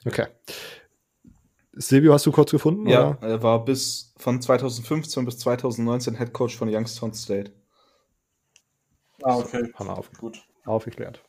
[0.05, 0.27] Okay.
[1.73, 2.87] Silvio, hast du kurz gefunden?
[2.87, 3.27] Ja, oder?
[3.27, 7.51] er war bis von 2015 bis 2019 Head Coach von Youngstown State.
[9.23, 9.71] Ah, okay.
[9.75, 10.43] Haben wir auf, gut.
[10.65, 11.23] aufgeklärt.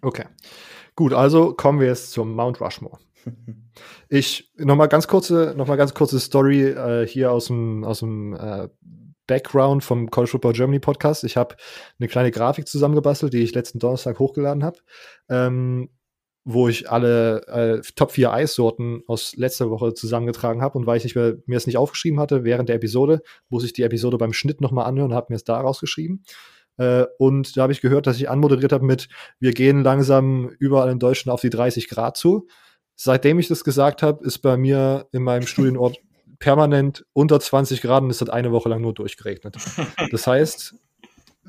[0.00, 0.26] Okay.
[0.94, 2.98] Gut, also kommen wir jetzt zum Mount Rushmore.
[4.08, 8.34] Ich nochmal ganz kurze, noch mal ganz kurze Story äh, hier aus dem, aus dem
[8.34, 8.68] äh,
[9.26, 11.22] Background vom College Football Germany Podcast.
[11.22, 11.54] Ich habe
[12.00, 14.78] eine kleine Grafik zusammengebastelt, die ich letzten Donnerstag hochgeladen habe,
[15.28, 15.90] ähm,
[16.50, 20.78] wo ich alle äh, Top 4 Eissorten aus letzter Woche zusammengetragen habe.
[20.78, 23.20] Und weil ich nicht mehr, mir es nicht aufgeschrieben hatte während der Episode,
[23.50, 26.24] muss ich die Episode beim Schnitt nochmal anhören und habe mir es da rausgeschrieben.
[26.78, 30.90] Äh, und da habe ich gehört, dass ich anmoderiert habe mit, wir gehen langsam überall
[30.90, 32.48] in Deutschland auf die 30 Grad zu.
[32.94, 35.98] Seitdem ich das gesagt habe, ist bei mir in meinem Studienort
[36.38, 39.58] permanent unter 20 Grad und es hat eine Woche lang nur durchgeregnet.
[40.10, 40.76] Das heißt,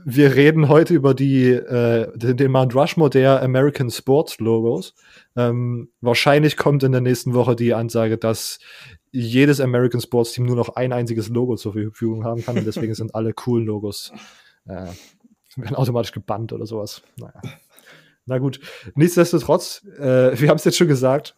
[0.06, 4.94] wir reden heute über die, äh, den, Mount Rushmore der American Sports Logos.
[5.36, 8.60] Ähm, wahrscheinlich kommt in der nächsten Woche die Ansage, dass
[9.12, 12.94] jedes American Sports Team nur noch ein einziges Logo zur Verfügung haben kann und deswegen
[12.94, 14.12] sind alle coolen Logos
[14.68, 14.88] äh,
[15.56, 17.02] werden automatisch gebannt oder sowas.
[17.18, 17.42] Naja.
[18.26, 18.60] Na gut.
[18.96, 21.36] Nichtsdestotrotz, äh, wir haben es jetzt schon gesagt,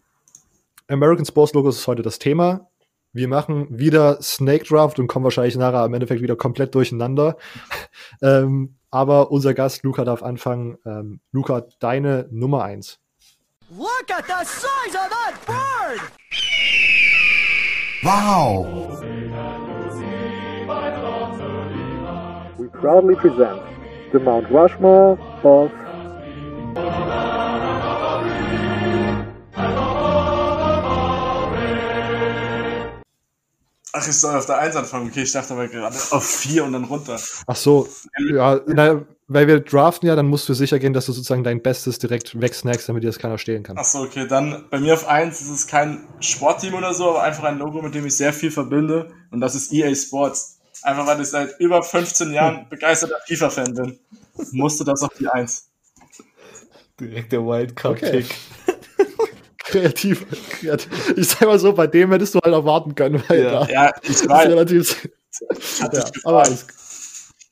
[0.87, 2.69] American Sports Logos ist heute das Thema.
[3.13, 7.35] Wir machen wieder Snake Draft und kommen wahrscheinlich nachher im Endeffekt wieder komplett durcheinander.
[8.21, 10.77] ähm, aber unser Gast Luca darf anfangen.
[10.85, 12.99] Ähm, Luca, deine Nummer 1.
[13.77, 16.01] Look at the size of that bird!
[18.03, 19.01] Wow!
[22.57, 23.61] We proudly present
[24.13, 25.71] the Mount Rushmore of
[33.93, 35.09] Ach, ich soll auf der 1 anfangen.
[35.09, 37.19] Okay, ich dachte aber gerade auf 4 und dann runter.
[37.45, 37.89] Ach so,
[38.33, 41.61] ja, na, weil wir draften ja, dann musst du sicher gehen, dass du sozusagen dein
[41.61, 43.77] Bestes direkt wegsnackst, damit dir das keiner stehlen kann.
[43.77, 47.23] Ach so, okay, dann bei mir auf 1 ist es kein Sportteam oder so, aber
[47.23, 50.59] einfach ein Logo, mit dem ich sehr viel verbinde und das ist EA Sports.
[50.83, 53.99] Einfach weil ich seit über 15 Jahren begeisterter FIFA-Fan bin.
[54.51, 55.69] Musste das auf die 1.
[56.99, 58.25] Direkt der Wildcard-Pick.
[58.25, 58.70] Okay.
[59.71, 61.13] Kreativ, kreativ.
[61.15, 63.93] Ich sag mal so, bei dem hättest du halt erwarten können, weil ja, da ja
[64.03, 64.47] ich weiß.
[64.49, 65.09] relativ.
[65.79, 66.65] Ja, aber alles,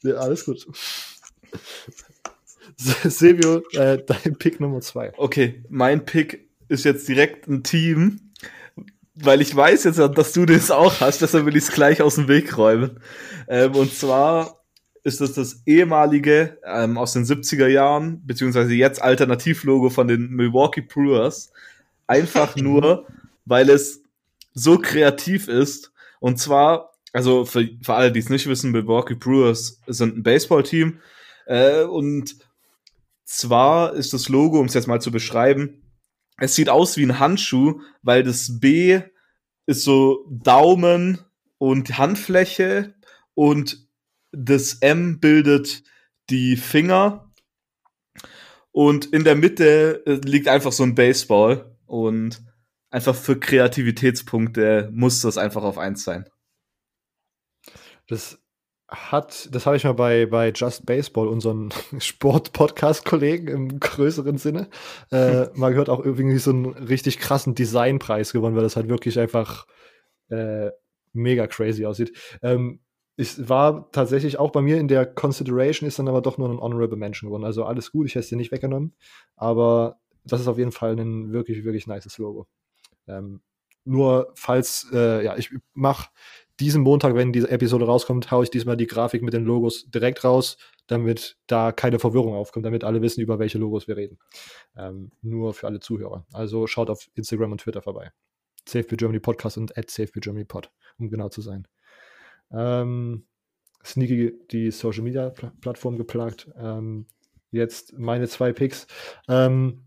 [0.04, 0.68] ja, alles gut.
[2.78, 5.12] Silvio, äh, dein Pick Nummer zwei.
[5.18, 8.32] Okay, mein Pick ist jetzt direkt ein Team,
[9.16, 12.16] weil ich weiß jetzt, dass du das auch hast, deshalb will ich es gleich aus
[12.16, 13.00] dem Weg räumen.
[13.48, 14.60] Ähm, und zwar
[15.04, 20.82] ist das das ehemalige ähm, aus den 70er Jahren, beziehungsweise jetzt Alternativlogo von den Milwaukee
[20.82, 21.52] Brewers.
[22.10, 23.06] Einfach nur,
[23.46, 24.02] weil es
[24.52, 25.92] so kreativ ist.
[26.20, 31.00] Und zwar, also für, für alle, die es nicht wissen, Milwaukee Brewers sind ein Baseballteam.
[31.46, 32.36] Äh, und
[33.26, 35.84] zwar ist das Logo, um es jetzt mal zu beschreiben,
[36.40, 39.02] es sieht aus wie ein Handschuh, weil das B
[39.68, 41.20] ist so Daumen
[41.60, 42.96] und Handfläche
[43.36, 43.88] und
[44.32, 45.84] das M bildet
[46.32, 47.32] die Finger
[48.72, 52.42] und in der Mitte äh, liegt einfach so ein Baseball und
[52.92, 56.30] einfach für Kreativitätspunkte muss das einfach auf eins sein.
[58.08, 58.40] Das
[58.88, 64.70] hat, das habe ich mal bei, bei Just Baseball, unseren Sport-Podcast-Kollegen im größeren Sinne,
[65.12, 69.20] äh, mal gehört, auch irgendwie so einen richtig krassen Designpreis gewonnen, weil das halt wirklich
[69.20, 69.68] einfach
[70.30, 70.70] äh,
[71.14, 72.16] mega crazy aussieht.
[72.42, 72.82] Ähm,
[73.16, 76.60] es war tatsächlich auch bei mir in der Consideration, ist dann aber doch nur ein
[76.60, 77.44] Honorable Mention geworden.
[77.44, 78.96] Also alles gut, ich hätte es dir nicht weggenommen,
[79.36, 82.48] aber das ist auf jeden Fall ein wirklich, wirklich nices Logo.
[83.08, 83.42] Ähm,
[83.86, 86.10] nur falls, äh, ja, ich mache
[86.60, 90.24] diesen Montag, wenn diese Episode rauskommt, haue ich diesmal die Grafik mit den Logos direkt
[90.24, 90.58] raus,
[90.88, 94.20] damit da keine Verwirrung aufkommt, damit alle wissen, über welche Logos wir reden.
[94.76, 96.26] Ähm, nur für alle Zuhörer.
[96.34, 98.12] Also schaut auf Instagram und Twitter vorbei.
[98.68, 101.68] Safe for Germany Podcast und at Safe for Germany Pod, um genau zu sein.
[102.52, 103.26] Ähm,
[103.84, 106.50] Sneaky die Social Media Plattform geplagt.
[106.58, 107.08] Ähm,
[107.52, 108.88] jetzt meine zwei Picks.
[109.28, 109.86] Ähm,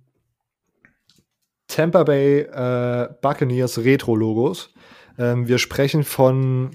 [1.72, 4.74] Tampa Bay äh, Buccaneers Retro-Logos.
[5.18, 6.70] Ähm, wir sprechen von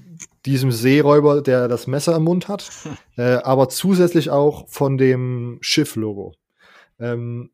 [0.45, 2.69] diesem Seeräuber, der das Messer im Mund hat,
[3.17, 6.33] äh, aber zusätzlich auch von dem Schiff-Logo.
[6.99, 7.51] Ähm,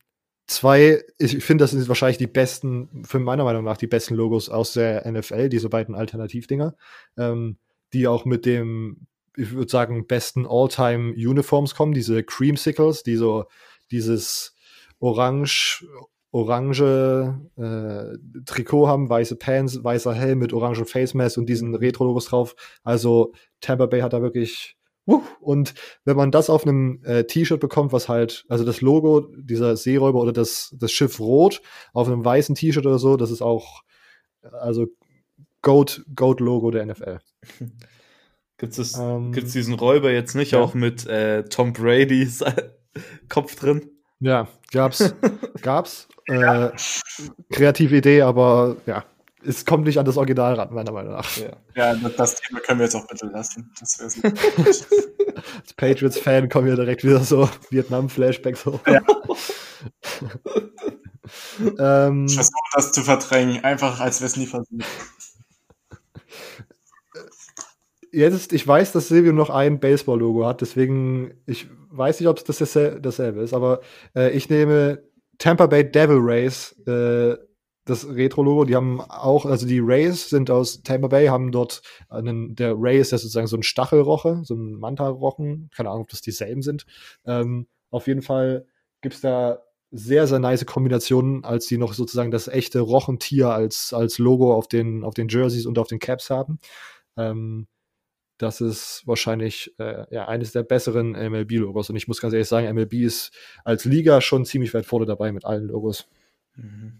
[0.48, 4.48] zwei, ich finde, das sind wahrscheinlich die besten, für meiner Meinung nach die besten Logos
[4.48, 6.76] aus der NFL, diese beiden Alternativdinger,
[7.18, 7.58] ähm,
[7.91, 13.46] die auch mit dem, ich würde sagen, besten All-Time-Uniforms kommen, diese Creamsicles, die so
[13.91, 14.56] dieses
[15.00, 15.86] Orange,
[16.34, 22.26] orange äh, Trikot haben, weiße Pants, weißer Helm mit orangen Face Mask und diesen Retro-Logos
[22.26, 22.56] drauf.
[22.84, 24.76] Also Tampa Bay hat da wirklich
[25.06, 25.76] uh, und
[26.06, 30.22] wenn man das auf einem äh, T-Shirt bekommt, was halt, also das Logo dieser Seeräuber
[30.22, 31.62] oder das, das Schiff rot
[31.94, 33.84] auf einem weißen T-Shirt oder so, das ist auch,
[34.42, 34.88] also
[35.62, 37.20] Goat, Goat Logo der NFL.
[38.58, 40.62] Gibt es ähm, diesen Räuber jetzt nicht ja.
[40.62, 42.44] auch mit äh, Tom Brady's
[43.30, 43.93] Kopf drin?
[44.24, 45.14] Ja, gab's.
[45.62, 46.08] gab's.
[46.28, 46.70] Äh,
[47.52, 49.04] kreative Idee, aber ja,
[49.46, 51.28] es kommt nicht an das Original ran, meiner Meinung nach.
[51.36, 53.70] Ja, ja das, das Thema können wir jetzt auch bitte lassen.
[53.78, 54.22] Das so.
[54.24, 58.80] Als Patriots-Fan kommen wir direkt wieder so Vietnam-Flashbacks hoch.
[58.88, 59.02] Ja.
[62.08, 64.86] ähm, ich versuche das zu verdrängen, einfach als wäre es nie passiert.
[68.14, 72.43] Jetzt, ich weiß, dass Silvio noch ein Baseball-Logo hat, deswegen, ich weiß nicht, ob es
[72.43, 73.82] das dasselbe ist, aber
[74.16, 75.01] äh, ich nehme
[75.39, 77.36] Tampa Bay Devil Rays, äh,
[77.86, 82.55] das Retro-Logo, die haben auch, also die Rays sind aus Tampa Bay, haben dort einen,
[82.55, 86.22] der Ray ist ja sozusagen so ein Stachelroche, so ein Manta-Rochen, keine Ahnung, ob das
[86.22, 86.86] dieselben sind.
[87.26, 88.68] Ähm, auf jeden Fall
[89.01, 93.91] gibt es da sehr, sehr nice Kombinationen, als die noch sozusagen das echte Rochentier als,
[93.91, 96.59] als Logo auf den, auf den Jerseys und auf den Caps haben.
[97.18, 97.68] Ähm,
[98.38, 101.90] das ist wahrscheinlich äh, ja, eines der besseren MLB-Logos.
[101.90, 103.32] Und ich muss ganz ehrlich sagen, MLB ist
[103.64, 106.08] als Liga schon ziemlich weit vorne dabei mit allen Logos.
[106.56, 107.00] Mhm.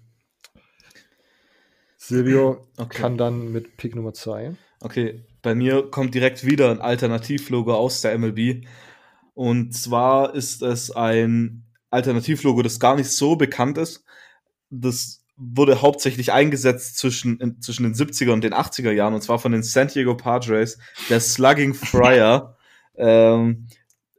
[1.98, 3.02] Silvio okay.
[3.02, 4.56] kann dann mit Pick Nummer 2.
[4.82, 8.66] Okay, bei mir kommt direkt wieder ein Alternativlogo aus der MLB.
[9.34, 14.04] Und zwar ist es ein Alternativlogo, das gar nicht so bekannt ist.
[14.70, 19.40] Das wurde hauptsächlich eingesetzt zwischen, in, zwischen den 70er und den 80er Jahren, und zwar
[19.40, 20.78] von den San Diego Padres,
[21.10, 22.58] der Slugging Friar.
[22.96, 23.68] ähm,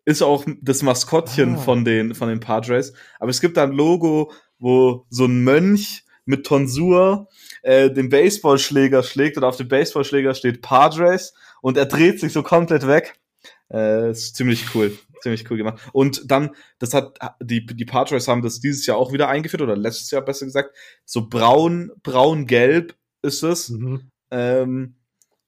[0.07, 1.59] ist auch das Maskottchen ah.
[1.59, 2.93] von, den, von den Padres.
[3.19, 7.29] Aber es gibt da ein Logo, wo so ein Mönch mit Tonsur
[7.62, 12.43] äh, den Baseballschläger schlägt und auf dem Baseballschläger steht Padres und er dreht sich so
[12.43, 13.19] komplett weg.
[13.73, 15.83] Äh, ist ziemlich cool ziemlich cool gemacht.
[15.93, 19.77] Und dann, das hat, die, die Padres haben das dieses Jahr auch wieder eingeführt, oder
[19.77, 20.77] letztes Jahr besser gesagt.
[21.05, 23.70] So braun, braun-gelb ist es.
[23.70, 24.12] Mhm.
[24.31, 24.95] Ähm,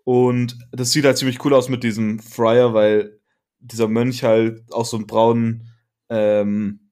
[0.03, 3.21] und das sieht halt ziemlich cool aus mit diesem Friar, weil
[3.61, 5.69] dieser Mönch halt auch so einen braunen,
[6.09, 6.91] ähm,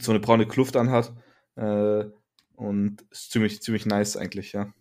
[0.00, 1.12] so eine braune Kluft anhat.
[1.56, 2.04] Äh,
[2.56, 4.72] Und ist ziemlich, ziemlich nice eigentlich, ja.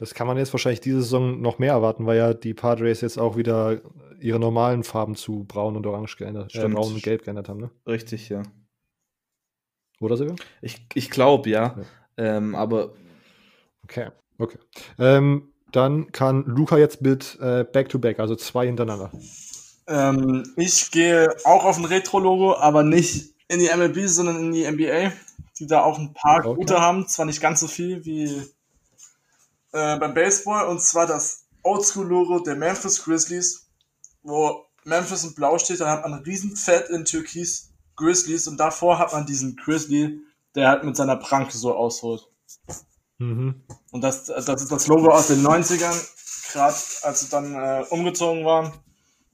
[0.00, 3.18] Das kann man jetzt wahrscheinlich diese Saison noch mehr erwarten, weil ja die Padres jetzt
[3.18, 3.82] auch wieder
[4.18, 7.70] ihre normalen Farben zu braun und orange geändert, äh, braun und gelb geändert haben, ne?
[7.86, 8.42] Richtig, ja.
[10.00, 10.36] Oder Silvio?
[10.62, 11.76] Ich, ich glaube, ja.
[11.76, 11.84] ja.
[12.16, 12.94] Ähm, aber.
[13.84, 14.58] Okay, okay.
[14.98, 19.12] Ähm, dann kann Luca jetzt mit äh, Back-to-Back, -back, also zwei hintereinander.
[19.86, 24.66] Ähm, ich gehe auch auf ein Retro-Logo, aber nicht in die MLB, sondern in die
[24.66, 25.12] NBA,
[25.58, 26.54] die da auch ein paar okay.
[26.54, 27.06] gute haben.
[27.06, 28.42] Zwar nicht ganz so viel wie
[29.72, 33.68] äh, beim Baseball, und zwar das Oldschool-Logo der Memphis Grizzlies,
[34.22, 39.12] wo Memphis in Blau steht, dann hat man Riesenfett in Türkis Grizzlies und davor hat
[39.12, 40.20] man diesen Grizzly,
[40.54, 42.26] der halt mit seiner Pranke so ausholt.
[43.18, 43.62] Mhm.
[43.92, 48.44] Und das, das ist das Logo aus den 90ern, gerade als sie dann äh, umgezogen
[48.44, 48.72] waren.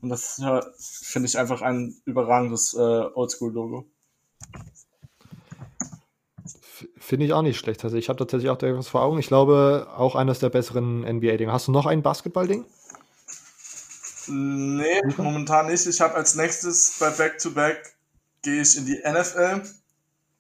[0.03, 3.87] Und das äh, finde ich einfach ein überragendes äh, Oldschool-Logo.
[7.07, 7.85] Finde ich auch nicht schlecht.
[7.85, 9.21] Also ich habe tatsächlich auch etwas vor Augen.
[9.21, 11.53] Ich glaube, auch eines der besseren NBA-Dinge.
[11.53, 12.65] Hast du noch ein Basketball-Ding?
[14.27, 15.87] Nee, momentan nicht.
[15.87, 17.95] Ich habe als nächstes bei Back to Back
[18.43, 19.63] gehe ich in die NFL.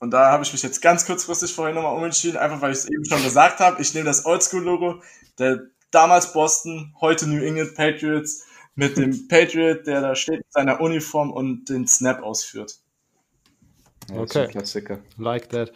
[0.00, 2.90] Und da habe ich mich jetzt ganz kurzfristig vorhin nochmal umentschieden, einfach weil ich es
[2.90, 3.80] eben schon gesagt habe.
[3.80, 5.02] Ich nehme das Oldschool-Logo
[5.38, 8.44] der damals Boston, heute New England Patriots
[8.74, 12.80] mit dem Patriot, der da steht mit seiner Uniform und den Snap ausführt.
[14.10, 14.48] Ja, okay.
[14.48, 14.98] Klassiker.
[15.16, 15.72] Like that.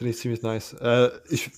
[0.00, 0.72] Finde ich ziemlich nice.
[0.80, 1.50] Äh, ich,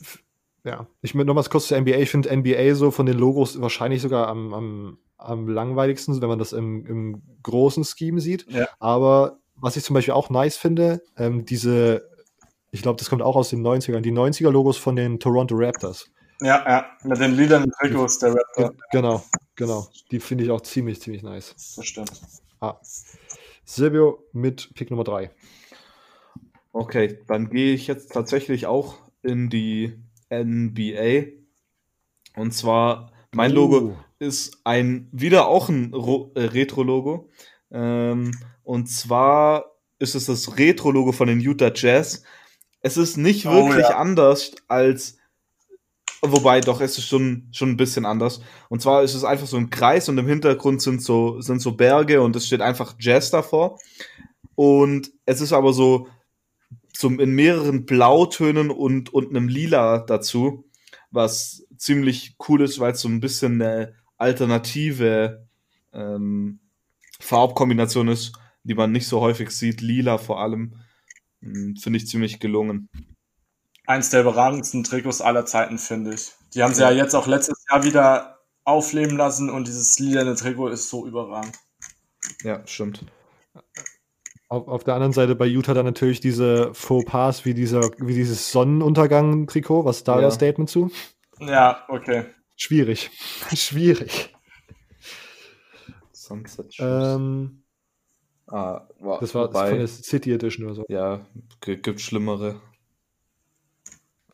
[0.65, 1.99] ja, ich noch mal kurz zur NBA.
[1.99, 6.41] Ich finde NBA so von den Logos wahrscheinlich sogar am, am, am langweiligsten, wenn man
[6.41, 8.51] das im, im großen Scheme sieht.
[8.51, 8.67] Ja.
[8.81, 12.11] Aber was ich zum Beispiel auch nice finde, ähm, diese,
[12.73, 16.11] ich glaube, das kommt auch aus den 90ern, die 90er-Logos von den Toronto Raptors.
[16.41, 18.75] Ja, ja, mit den lilanen Trikots der Raptor.
[18.91, 19.23] Genau,
[19.55, 19.87] genau.
[20.11, 21.55] Die finde ich auch ziemlich, ziemlich nice.
[21.77, 22.11] Das stimmt.
[22.59, 22.75] Ah.
[23.65, 25.31] Silvio mit Pick Nummer 3.
[26.73, 29.99] Okay, dann gehe ich jetzt tatsächlich auch in die
[30.31, 31.33] NBA.
[32.35, 33.97] Und zwar, mein Logo uh.
[34.19, 37.29] ist ein, wieder auch ein äh, Retro-Logo.
[37.71, 38.33] Ähm,
[38.65, 42.25] und zwar ist es das Retro-Logo von den Utah Jazz.
[42.81, 43.99] Es ist nicht oh, wirklich ja.
[43.99, 45.19] anders als,
[46.23, 48.41] wobei doch, es ist schon, schon ein bisschen anders.
[48.71, 51.73] Und zwar ist es einfach so ein Kreis und im Hintergrund sind so, sind so
[51.73, 53.79] Berge und es steht einfach Jazz davor.
[54.55, 56.09] Und es ist aber so,
[56.95, 60.69] so in mehreren Blautönen und, und einem Lila dazu,
[61.11, 65.47] was ziemlich cool ist, weil es so ein bisschen eine alternative
[65.93, 66.61] ähm,
[67.21, 68.33] Farbkombination ist
[68.65, 69.81] die man nicht so häufig sieht.
[69.81, 70.75] Lila vor allem.
[71.41, 72.89] Hm, finde ich ziemlich gelungen.
[73.87, 76.33] Eins der überragendsten Trikots aller Zeiten, finde ich.
[76.55, 76.91] Die haben sie ja.
[76.91, 81.59] ja jetzt auch letztes Jahr wieder aufleben lassen und dieses lilane Trikot ist so überragend.
[82.43, 83.05] Ja, stimmt.
[84.53, 88.53] Auf, auf, der anderen Seite bei Utah dann natürlich diese Fauxpas wie, dieser, wie dieses
[88.53, 89.85] Sonnenuntergang-Trikot.
[89.85, 90.21] Was ist da ja.
[90.23, 90.91] das Statement zu?
[91.41, 92.27] Ja, okay.
[92.57, 93.11] Schwierig.
[93.55, 94.35] Schwierig.
[96.13, 97.63] Sunset ähm,
[98.53, 100.85] Ah, war, das war wobei, von der City Edition oder so.
[100.91, 101.25] Ja,
[101.61, 102.61] gibt schlimmere.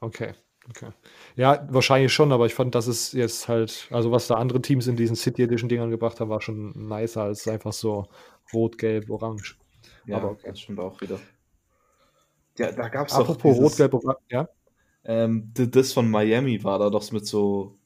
[0.00, 0.32] Okay,
[0.68, 0.90] okay.
[1.36, 4.88] Ja, wahrscheinlich schon, aber ich fand, dass es jetzt halt, also was da andere Teams
[4.88, 8.08] in diesen City Edition Dingern gebracht haben, war schon nicer als einfach so
[8.52, 9.56] rot, gelb, orange.
[10.08, 10.48] Ja, aber okay.
[10.48, 11.20] das stimmt auch wieder.
[12.56, 13.20] Ja, da gab es doch.
[13.20, 14.48] Apropos rot, gelb, orange, ja.
[15.04, 17.78] Ähm, das von Miami war da doch mit so,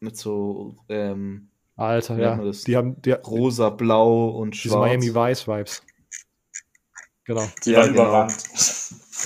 [0.00, 2.36] mit so, ähm, Alter, ja.
[2.66, 4.88] Die haben die, rosa, blau und schwarz.
[4.88, 5.82] Miami Vice Vibes.
[7.24, 7.46] Genau.
[7.64, 8.02] Die ja, waren genau.
[8.02, 8.46] überrannt.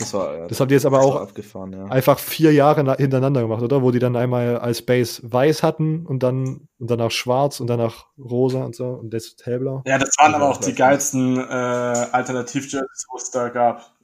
[0.01, 1.87] Das, war, ja, das habt ihr jetzt aber auch ja.
[1.87, 3.83] einfach vier Jahre hintereinander gemacht, oder?
[3.83, 8.07] Wo die dann einmal als Base weiß hatten und dann und danach schwarz und danach
[8.19, 9.83] rosa und so und das hellblau.
[9.87, 13.95] Ja, das waren aber auch die geilsten äh, Alternativ-Jerseys, wo es da gab.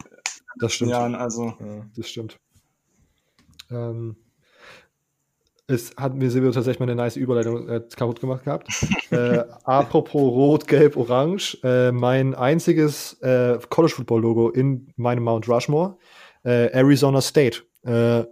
[0.58, 0.92] Das stimmt.
[0.92, 1.54] Jahren, also.
[1.58, 2.38] Ja, das stimmt.
[3.70, 4.16] Ähm,
[5.68, 8.68] es hat mir Silvio tatsächlich mal eine nice Überleitung äh, kaputt gemacht gehabt.
[9.10, 11.58] äh, apropos Rot, Gelb, Orange.
[11.64, 15.96] Äh, mein einziges äh, College Football Logo in meinem Mount Rushmore,
[16.44, 17.62] äh, Arizona State.
[17.84, 18.24] Äh,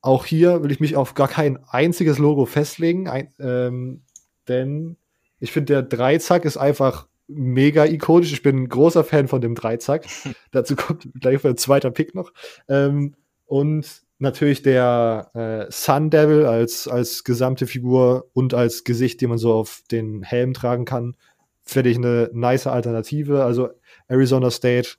[0.00, 4.02] auch hier will ich mich auf gar kein einziges Logo festlegen, ein, ähm,
[4.48, 4.96] denn
[5.38, 8.32] ich finde, der Dreizack ist einfach mega ikonisch.
[8.32, 10.06] Ich bin ein großer Fan von dem Dreizack.
[10.50, 12.32] Dazu kommt gleich ein zweiter Pick noch.
[12.68, 13.14] Ähm,
[13.46, 19.38] und natürlich der äh, Sun Devil als, als gesamte Figur und als Gesicht, den man
[19.38, 21.16] so auf den Helm tragen kann,
[21.62, 23.44] finde ich eine nice Alternative.
[23.44, 23.70] Also
[24.08, 24.90] Arizona State,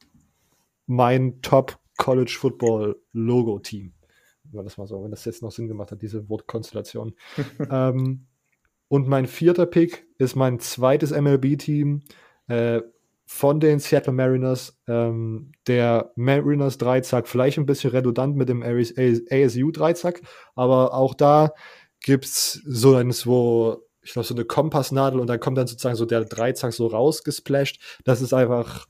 [0.86, 3.94] mein Top College Football Logo Team.
[4.52, 7.14] War das mal so, wenn das jetzt noch Sinn gemacht hat, diese Wortkonstellation.
[7.72, 8.28] ähm,
[8.88, 12.04] und mein vierter Pick ist mein zweites MLB-Team.
[12.48, 12.82] Äh,
[13.28, 14.80] von den Seattle Mariners.
[14.88, 20.22] Ähm, der Mariners Dreizack vielleicht ein bisschen redundant mit dem ASU Dreizack,
[20.56, 21.54] aber auch da
[22.02, 25.98] gibt es so eines, wo ich glaube, so eine Kompassnadel und dann kommt dann sozusagen
[25.98, 28.00] so der Dreizack so rausgesplasht.
[28.06, 28.88] Das ist einfach,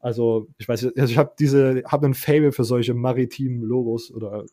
[0.00, 4.44] also ich weiß, also ich habe diese, habe ein Fable für solche maritimen Logos oder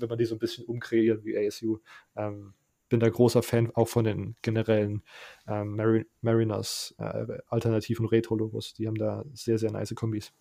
[0.00, 1.78] wenn man die so ein bisschen umkreiert wie ASU.
[2.16, 2.54] Ähm,
[2.88, 5.02] bin da großer Fan auch von den generellen
[5.46, 8.74] ähm, Mar Mariners äh, Alternativen Retro-Logos.
[8.74, 10.32] Die haben da sehr, sehr nice Kombis.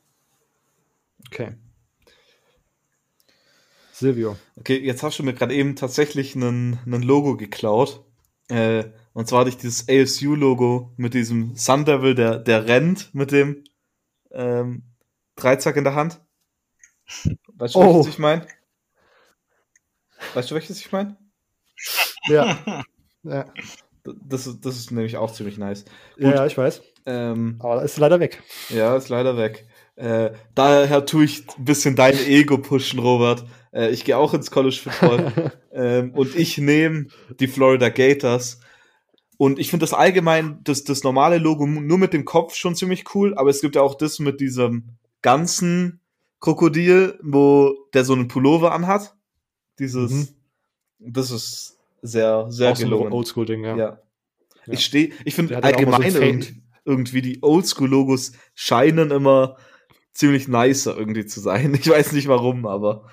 [1.27, 1.55] Okay.
[3.91, 4.37] Silvio.
[4.55, 8.05] Okay, jetzt hast du mir gerade eben tatsächlich ein Logo geklaut.
[8.49, 13.31] Äh, und zwar hatte ich dieses ASU-Logo mit diesem Sun Devil, der, der rennt mit
[13.31, 13.63] dem
[14.31, 14.83] ähm,
[15.35, 16.21] Dreizack in der Hand.
[17.47, 17.95] Weißt du, oh.
[17.95, 18.47] welches ich meine?
[20.33, 21.17] Weißt du, welches ich meine?
[22.27, 22.57] Ja.
[23.23, 23.45] ja.
[24.03, 25.85] Das, ist, das ist nämlich auch ziemlich nice.
[26.15, 26.33] Gut.
[26.33, 26.81] Ja, ich weiß.
[27.05, 28.41] Ähm, Aber ist leider weg.
[28.69, 29.67] Ja, ist leider weg.
[29.95, 33.45] Äh, daher tue ich ein bisschen dein Ego pushen, Robert.
[33.73, 35.51] Äh, ich gehe auch ins College Football.
[35.71, 37.07] ähm, und ich nehme
[37.39, 38.59] die Florida Gators.
[39.37, 43.13] Und ich finde das allgemein, das, das normale Logo nur mit dem Kopf schon ziemlich
[43.13, 45.99] cool, aber es gibt ja auch das mit diesem ganzen
[46.39, 49.15] Krokodil, wo der so einen Pullover anhat.
[49.79, 50.27] Dieses, mhm.
[50.99, 51.76] das ist
[52.07, 53.11] sehr, sehr auch gelungen.
[53.11, 53.75] So Oldschool-Ding, ja.
[53.75, 53.77] ja.
[53.77, 53.99] ja.
[54.73, 59.57] Ich stehe, ich finde allgemein so irgendwie, irgendwie die Oldschool-Logos scheinen immer
[60.13, 61.73] ziemlich nicer irgendwie zu sein.
[61.79, 63.07] Ich weiß nicht warum, aber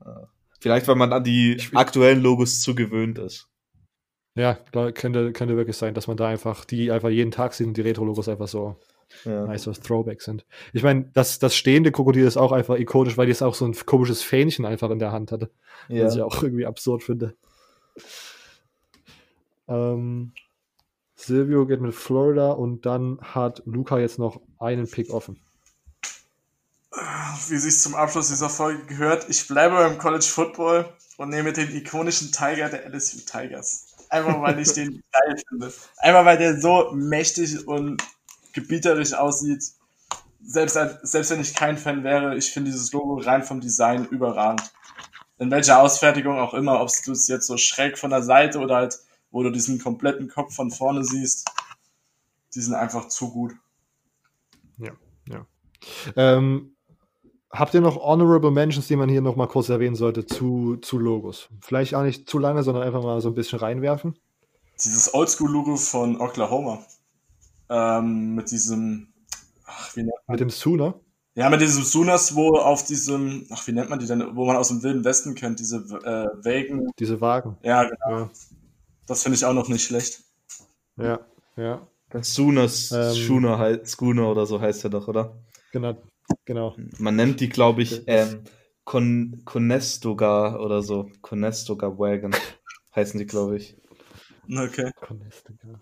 [0.00, 0.26] äh,
[0.60, 3.48] vielleicht, weil man an die aktuellen Logos zu gewöhnt ist.
[4.34, 7.66] Ja, da könnte, könnte wirklich sein, dass man da einfach die einfach jeden Tag sieht
[7.66, 8.76] und die Retro-Logos einfach so
[9.24, 9.46] ja.
[9.46, 10.46] nice Throwback sind.
[10.72, 13.64] Ich meine, das, das stehende Krokodil ist auch einfach ikonisch, weil die es auch so
[13.64, 15.50] ein komisches Fähnchen einfach in der Hand hatte.
[15.88, 16.04] Ja.
[16.04, 17.34] Was ich auch irgendwie absurd finde.
[19.70, 20.32] Ähm,
[21.14, 25.40] Silvio geht mit Florida und dann hat Luca jetzt noch einen Pick offen.
[27.48, 31.74] Wie sich zum Abschluss dieser Folge gehört, ich bleibe beim College Football und nehme den
[31.74, 33.86] ikonischen Tiger der LSU Tigers.
[34.08, 35.72] Einfach weil ich den geil finde.
[35.98, 38.02] Einfach weil der so mächtig und
[38.52, 39.62] gebieterisch aussieht.
[40.42, 44.72] Selbst, selbst wenn ich kein Fan wäre, ich finde dieses Logo rein vom Design überragend.
[45.38, 48.76] In welcher Ausfertigung auch immer, ob du es jetzt so schräg von der Seite oder
[48.76, 48.98] halt
[49.30, 51.48] wo du diesen kompletten Kopf von vorne siehst,
[52.54, 53.52] die sind einfach zu gut.
[54.78, 54.92] Ja,
[55.28, 55.46] ja.
[56.16, 56.76] Ähm,
[57.50, 60.98] habt ihr noch Honorable Mentions, die man hier noch mal kurz erwähnen sollte zu, zu
[60.98, 61.48] Logos?
[61.60, 64.18] Vielleicht auch nicht zu lange, sondern einfach mal so ein bisschen reinwerfen.
[64.82, 66.82] Dieses Oldschool-Logo von Oklahoma.
[67.68, 69.08] Ähm, mit diesem,
[69.64, 70.34] ach, wie nennt man?
[70.34, 70.94] Mit dem Sooner?
[71.34, 74.56] Ja, mit diesem Sooners, wo auf diesem, ach, wie nennt man die denn, wo man
[74.56, 76.90] aus dem Wilden Westen kennt, diese äh, Wägen.
[76.98, 77.56] Diese Wagen.
[77.62, 78.18] Ja, genau.
[78.18, 78.30] Ja.
[79.10, 80.22] Das finde ich auch noch nicht schlecht.
[80.96, 81.18] Ja,
[81.56, 81.84] ja.
[82.10, 85.36] Das Sooners ähm, Schooner, Schooner oder so heißt er doch, oder?
[85.72, 86.00] Genau,
[86.44, 86.76] genau.
[86.98, 88.44] Man nennt die, glaube ich, ähm,
[88.84, 91.10] Con Conestoga oder so.
[91.22, 92.30] Conestoga Wagon
[92.94, 93.76] heißen die, glaube ich.
[94.48, 94.92] Okay.
[95.00, 95.80] Conestoga.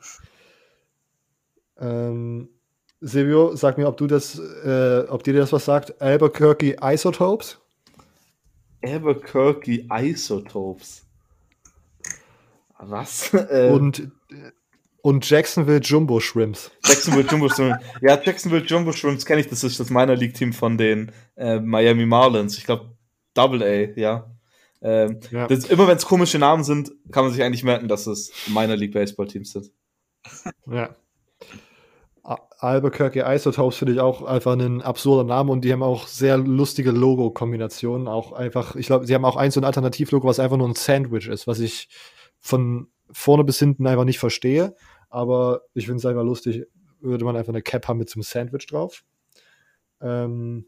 [1.76, 2.48] Ähm,
[3.02, 6.00] Silvio, sag mir, ob du das, äh, ob dir das was sagt.
[6.00, 7.58] Albuquerque Isotopes?
[8.82, 11.07] Albuquerque Isotopes.
[12.78, 13.32] Was?
[13.50, 14.10] Äh, und,
[15.02, 16.70] und Jacksonville Jumbo Shrimps.
[16.84, 17.84] Jacksonville Jumbo Shrimps.
[18.00, 19.48] Ja, Jacksonville Jumbo Shrimps kenne ich.
[19.48, 22.58] Das ist das Minor League Team von den äh, Miami Marlins.
[22.58, 22.96] Ich glaube,
[23.34, 24.30] Double A, ja.
[24.80, 25.46] Ähm, ja.
[25.46, 28.76] Das, immer wenn es komische Namen sind, kann man sich eigentlich merken, dass es Minor
[28.76, 29.70] League Baseball Teams sind.
[30.66, 30.94] Ja.
[32.60, 36.90] Albuquerque Isotopes finde ich auch einfach ein absurder Name und die haben auch sehr lustige
[36.90, 38.08] Logo-Kombinationen.
[38.08, 40.74] Auch einfach, ich glaube, sie haben auch eins so ein Alternativlogo, was einfach nur ein
[40.74, 41.88] Sandwich ist, was ich
[42.40, 44.74] von vorne bis hinten einfach nicht verstehe.
[45.10, 46.66] Aber ich finde es einfach lustig,
[47.00, 49.04] würde man einfach eine Cap haben mit so einem Sandwich drauf.
[50.00, 50.66] Ähm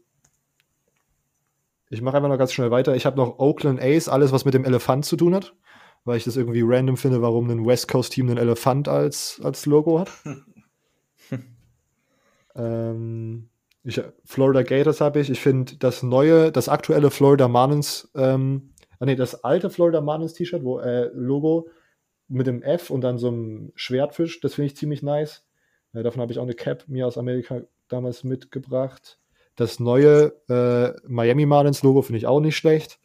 [1.89, 2.95] ich mache einfach noch ganz schnell weiter.
[2.95, 5.53] Ich habe noch Oakland Ace, alles, was mit dem Elefant zu tun hat.
[6.05, 9.99] Weil ich das irgendwie random finde, warum ein West Coast-Team einen Elefant als, als Logo
[9.99, 10.09] hat.
[12.55, 13.49] ähm,
[13.83, 15.29] ich, Florida Gators habe ich.
[15.29, 18.71] Ich finde das neue, das aktuelle Florida Marlins ähm,
[19.01, 21.67] ah nee, das alte Florida Marlins T-Shirt, wo äh, Logo
[22.27, 25.45] mit dem F und dann so einem Schwertfisch, das finde ich ziemlich nice.
[25.93, 29.19] Äh, davon habe ich auch eine Cap mir aus Amerika damals mitgebracht.
[29.55, 32.99] Das neue äh, Miami Marlins Logo finde ich auch nicht schlecht.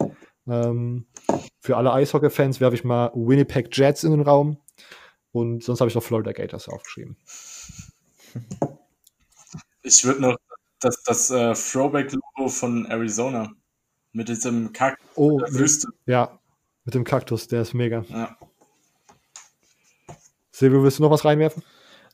[0.47, 1.07] Ähm,
[1.61, 4.59] für alle Eishockey-Fans werfe ich mal Winnipeg Jets in den Raum.
[5.33, 7.17] Und sonst habe ich noch Florida Gators aufgeschrieben.
[9.83, 10.37] Ich würde noch
[10.81, 13.51] das, das äh, Throwback-Logo von Arizona
[14.17, 15.89] mit diesem Kack oh, Wüste.
[16.07, 16.41] Ja,
[16.85, 18.05] mit dem Kaktus, der ist mega.
[18.09, 18.37] Ja.
[20.51, 21.63] Silvio, willst du noch was reinwerfen?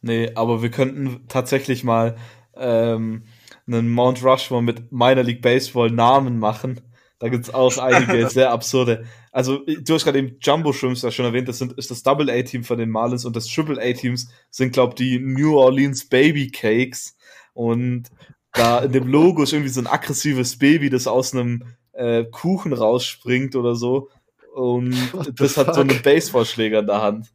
[0.00, 2.16] Nee, aber wir könnten tatsächlich mal
[2.57, 3.22] ähm,
[3.68, 6.80] einen Mount Rushmore mit Minor League Baseball Namen machen.
[7.20, 9.05] Da gibt es auch einige sehr absurde.
[9.30, 12.28] Also, du hast gerade eben Jumbo Shrimps ja schon erwähnt, das sind, ist das Double
[12.28, 16.50] A-Team von den Marlins und das Triple A-Teams sind, glaube ich, die New Orleans Baby
[16.50, 17.16] Cakes.
[17.55, 18.11] Und
[18.53, 21.62] da in dem Logo ist irgendwie so ein aggressives Baby, das aus einem
[21.93, 24.09] äh, Kuchen rausspringt oder so.
[24.55, 24.95] Und
[25.40, 27.32] das hat so einen Baseballschläger in der Hand.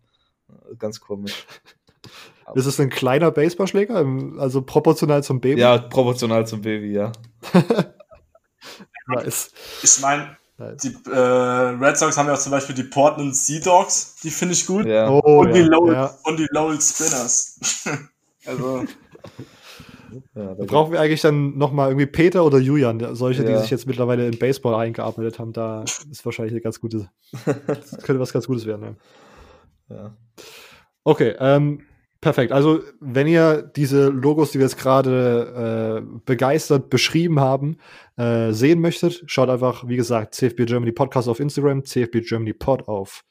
[0.77, 1.45] Ganz komisch.
[2.55, 4.05] Ist es ein kleiner Baseballschläger?
[4.37, 5.59] Also proportional zum Baby?
[5.59, 7.11] Ja, proportional zum Baby, ja.
[9.07, 9.51] nice.
[9.83, 10.37] Ich meine,
[10.81, 14.53] die äh, Red Sox haben ja auch zum Beispiel die Portland Sea Dogs, die finde
[14.53, 14.85] ich gut.
[14.85, 15.09] Ja.
[15.09, 16.17] Oh, und, ja, die Lowell, ja.
[16.23, 17.59] und die Lowell Spinners.
[18.45, 18.85] also.
[20.35, 23.87] Ja, da brauchen wir eigentlich dann nochmal irgendwie Peter oder Julian, solche, die sich jetzt
[23.87, 25.53] mittlerweile in Baseball eingearbeitet haben.
[25.53, 27.09] Da ist wahrscheinlich eine ganz gute,
[27.45, 28.97] könnte was ganz Gutes werden.
[29.89, 30.15] Ja.
[31.03, 31.81] Okay, ähm,
[32.21, 32.51] perfekt.
[32.51, 37.77] Also, wenn ihr diese Logos, die wir jetzt gerade äh, begeistert beschrieben haben,
[38.17, 42.87] äh, sehen möchtet, schaut einfach, wie gesagt, CFB Germany Podcast auf Instagram, CFB Germany Pod
[42.87, 43.23] auf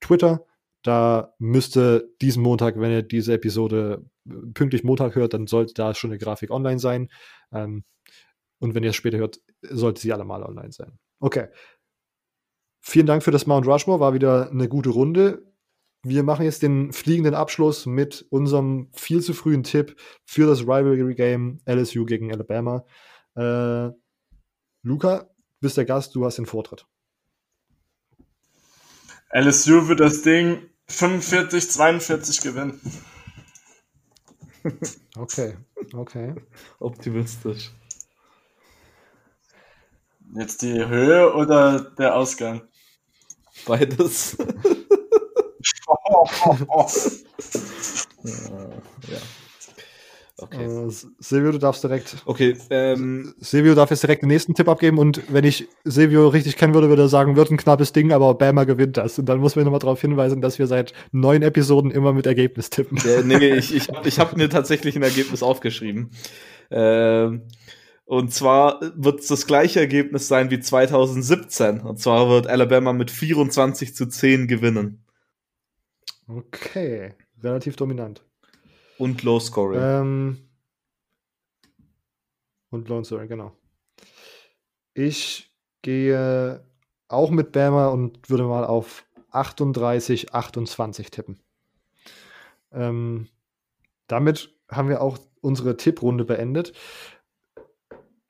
[0.00, 0.44] Twitter.
[0.82, 4.04] Da müsste diesen Montag, wenn ihr diese Episode
[4.54, 7.10] pünktlich Montag hört, dann sollte da schon eine Grafik online sein.
[7.52, 7.84] Ähm,
[8.60, 10.98] und wenn ihr es später hört, sollte sie alle mal online sein.
[11.20, 11.48] Okay.
[12.80, 15.46] Vielen Dank für das Mount Rushmore, war wieder eine gute Runde.
[16.02, 21.14] Wir machen jetzt den fliegenden Abschluss mit unserem viel zu frühen Tipp für das Rivalry
[21.14, 22.86] Game LSU gegen Alabama.
[23.36, 23.90] Äh,
[24.82, 25.28] Luca,
[25.60, 26.86] bist der Gast, du hast den Vortritt.
[29.32, 32.80] LSU wird das Ding 45, 42 gewinnen.
[35.16, 35.56] Okay,
[35.94, 36.34] okay.
[36.78, 37.70] Optimistisch.
[40.34, 42.62] Jetzt die Höhe oder der Ausgang?
[43.66, 44.36] Beides.
[45.86, 46.90] oh, oh, oh.
[49.08, 49.18] ja.
[50.42, 50.64] Okay.
[50.64, 52.16] Äh, Silvio, du darfst direkt.
[52.24, 52.56] Okay.
[52.70, 56.74] Ähm, Silvio darf jetzt direkt den nächsten Tipp abgeben und wenn ich Silvio richtig kennen
[56.74, 59.18] würde, würde er sagen, wird ein knappes Ding, aber Bama gewinnt das.
[59.18, 62.70] Und dann muss man nochmal darauf hinweisen, dass wir seit neun Episoden immer mit Ergebnis
[62.70, 62.98] tippen.
[63.04, 66.10] Ja, nee, ich, ich, ich habe mir tatsächlich ein Ergebnis aufgeschrieben.
[66.70, 67.42] Ähm,
[68.04, 71.80] und zwar wird es das gleiche Ergebnis sein wie 2017.
[71.80, 75.04] Und zwar wird Alabama mit 24 zu 10 gewinnen.
[76.26, 78.24] Okay, relativ dominant.
[79.00, 79.80] Und Low Scoring.
[79.82, 80.38] Ähm,
[82.68, 83.56] und Low Scoring, genau.
[84.92, 86.62] Ich gehe
[87.08, 91.40] auch mit Bama und würde mal auf 38, 28 tippen.
[92.72, 93.28] Ähm,
[94.06, 96.74] damit haben wir auch unsere Tipprunde beendet.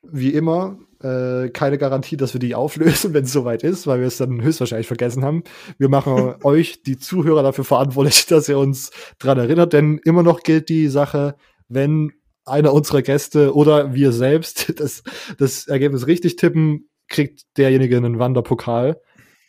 [0.03, 4.07] Wie immer, äh, keine Garantie, dass wir die auflösen, wenn es soweit ist, weil wir
[4.07, 5.42] es dann höchstwahrscheinlich vergessen haben.
[5.78, 10.42] Wir machen euch, die Zuhörer, dafür verantwortlich, dass ihr uns dran erinnert, denn immer noch
[10.42, 11.36] gilt die Sache,
[11.68, 12.12] wenn
[12.44, 15.03] einer unserer Gäste oder wir selbst das,
[15.38, 19.01] das Ergebnis richtig tippen, kriegt derjenige einen Wanderpokal,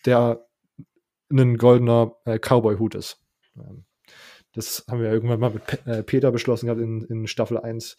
[0.05, 0.45] der
[1.31, 3.17] ein goldener äh, Cowboy-Hut ist.
[4.53, 7.95] Das haben wir irgendwann mal mit Pe Peter beschlossen gehabt in, in, Staffel 1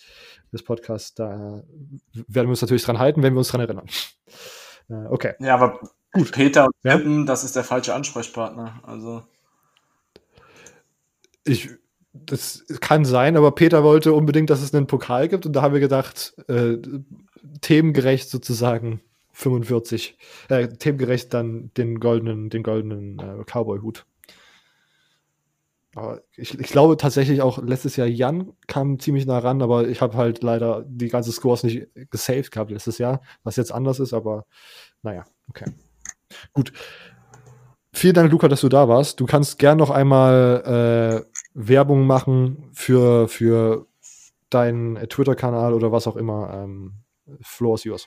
[0.52, 1.14] des Podcasts.
[1.14, 1.62] Da
[2.12, 3.86] werden wir uns natürlich dran halten, wenn wir uns dran erinnern.
[4.90, 5.34] Äh, okay.
[5.38, 5.80] Ja, aber
[6.12, 6.32] gut.
[6.32, 6.98] Peter und ja?
[7.24, 8.80] Das ist der falsche Ansprechpartner.
[8.82, 9.22] Also.
[11.44, 11.70] Ich,
[12.12, 15.72] das kann sein, aber Peter wollte unbedingt, dass es einen Pokal gibt und da haben
[15.74, 16.78] wir gedacht, äh,
[17.60, 19.00] themengerecht sozusagen
[19.32, 24.04] 45, äh, themengerecht dann den goldenen, den goldenen äh, Cowboy-Hut.
[25.94, 30.00] Aber ich, ich, glaube tatsächlich auch letztes Jahr Jan kam ziemlich nah ran, aber ich
[30.00, 34.14] habe halt leider die ganzen Scores nicht gesaved gehabt letztes Jahr, was jetzt anders ist,
[34.14, 34.46] aber
[35.02, 35.66] naja, okay.
[36.54, 36.72] Gut.
[37.92, 39.20] Vielen Dank, Luca, dass du da warst.
[39.20, 43.86] Du kannst gern noch einmal äh, Werbung machen für, für
[44.48, 46.54] deinen Twitter-Kanal oder was auch immer.
[46.54, 46.94] Ähm,
[47.42, 48.06] Floor is yours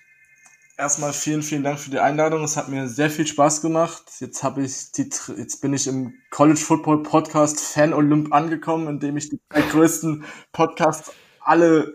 [0.78, 2.44] erstmal vielen, vielen Dank für die Einladung.
[2.44, 4.04] Es hat mir sehr viel Spaß gemacht.
[4.20, 9.00] Jetzt habe ich die, jetzt bin ich im College Football Podcast Fan Olymp angekommen, in
[9.00, 11.94] dem ich die drei größten Podcasts alle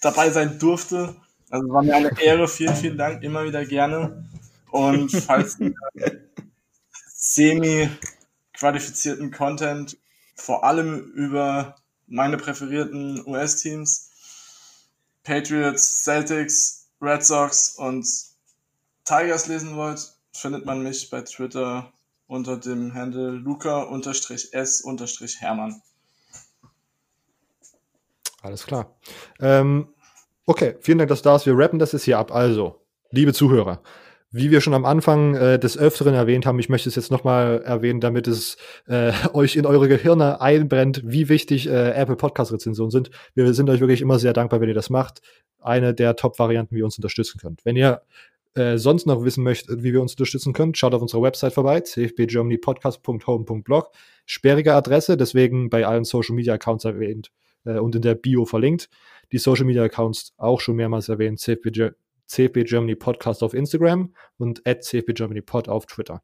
[0.00, 1.16] dabei sein durfte.
[1.50, 2.48] Also war mir eine Ehre.
[2.48, 3.22] Vielen, vielen Dank.
[3.22, 4.24] Immer wieder gerne.
[4.70, 5.74] Und falls ihr
[7.08, 7.88] semi
[8.52, 9.96] qualifizierten Content
[10.34, 14.10] vor allem über meine präferierten US-Teams,
[15.24, 18.06] Patriots, Celtics, Red Sox und
[19.04, 21.92] Tigers lesen wollt, findet man mich bei Twitter
[22.26, 23.92] unter dem Handle luca-s-hermann.
[28.42, 28.96] Alles klar.
[29.40, 29.88] Ähm,
[30.44, 31.46] okay, vielen Dank, dass du da bist.
[31.46, 32.32] Wir rappen das jetzt hier ab.
[32.32, 32.80] Also,
[33.10, 33.80] liebe Zuhörer,
[34.30, 37.62] wie wir schon am Anfang äh, des Öfteren erwähnt haben, ich möchte es jetzt nochmal
[37.62, 38.56] erwähnen, damit es
[38.86, 43.10] äh, euch in eure Gehirne einbrennt, wie wichtig äh, Apple Podcast-Rezensionen sind.
[43.34, 45.20] Wir sind euch wirklich immer sehr dankbar, wenn ihr das macht.
[45.60, 47.64] Eine der Top-Varianten, wie ihr uns unterstützen könnt.
[47.64, 48.02] Wenn ihr
[48.54, 51.80] äh, sonst noch wissen möchtet, wie wir uns unterstützen können, schaut auf unserer Website vorbei,
[51.80, 53.90] cfbgermanypodcast.home.blog.
[54.24, 57.30] Sperrige Adresse, deswegen bei allen Social Media Accounts erwähnt
[57.64, 58.88] äh, und in der Bio verlinkt.
[59.32, 61.70] Die Social Media Accounts auch schon mehrmals erwähnt, CFB,
[62.26, 66.22] CFB Germany Podcast auf Instagram und at CFB Germany Pod auf Twitter.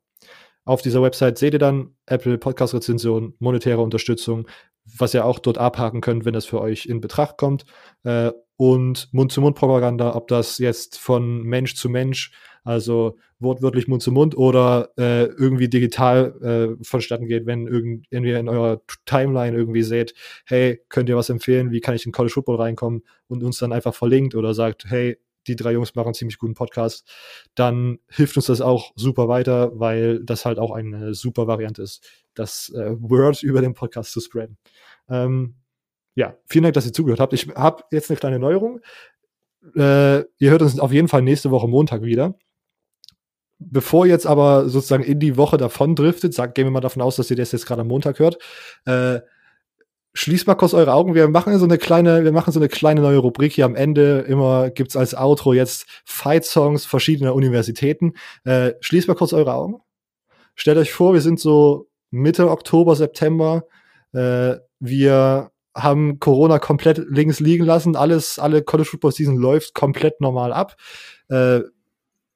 [0.65, 4.47] Auf dieser Website seht ihr dann Apple Podcast Rezension, monetäre Unterstützung,
[4.85, 7.65] was ihr auch dort abhaken könnt, wenn das für euch in Betracht kommt.
[8.05, 12.31] Äh, und Mund-zu-Mund-Propaganda, ob das jetzt von Mensch zu Mensch,
[12.63, 17.67] also wortwörtlich Mund zu Mund oder äh, irgendwie digital äh, vonstatten geht, wenn
[18.11, 20.15] ihr in eurer Timeline irgendwie seht,
[20.47, 23.73] hey, könnt ihr was empfehlen, wie kann ich in College Football reinkommen und uns dann
[23.73, 27.11] einfach verlinkt oder sagt, hey, die drei Jungs machen einen ziemlich guten Podcast,
[27.55, 32.05] dann hilft uns das auch super weiter, weil das halt auch eine super Variante ist,
[32.35, 34.57] das äh, Word über den Podcast zu spreaden.
[35.09, 35.57] Ähm,
[36.15, 37.33] ja, vielen Dank, dass ihr zugehört habt.
[37.33, 38.81] Ich habe jetzt eine kleine Neuerung.
[39.75, 42.35] Äh, ihr hört uns auf jeden Fall nächste Woche Montag wieder.
[43.59, 47.17] Bevor jetzt aber sozusagen in die Woche davon driftet, sagt, gehen wir mal davon aus,
[47.17, 48.39] dass ihr das jetzt gerade am Montag hört.
[48.87, 49.21] Äh,
[50.15, 51.15] schließt mal kurz eure Augen.
[51.15, 54.21] Wir machen so eine kleine, wir machen so eine kleine neue Rubrik hier am Ende.
[54.21, 58.15] Immer gibt's als Outro jetzt Fight-Songs verschiedener Universitäten.
[58.45, 59.81] Äh, schließt mal kurz eure Augen.
[60.55, 63.65] Stellt euch vor, wir sind so Mitte Oktober, September.
[64.13, 67.97] Äh, wir haben Corona komplett links liegen lassen.
[67.97, 70.77] Alles, alle College Football Season läuft komplett normal ab.
[71.29, 71.61] Äh,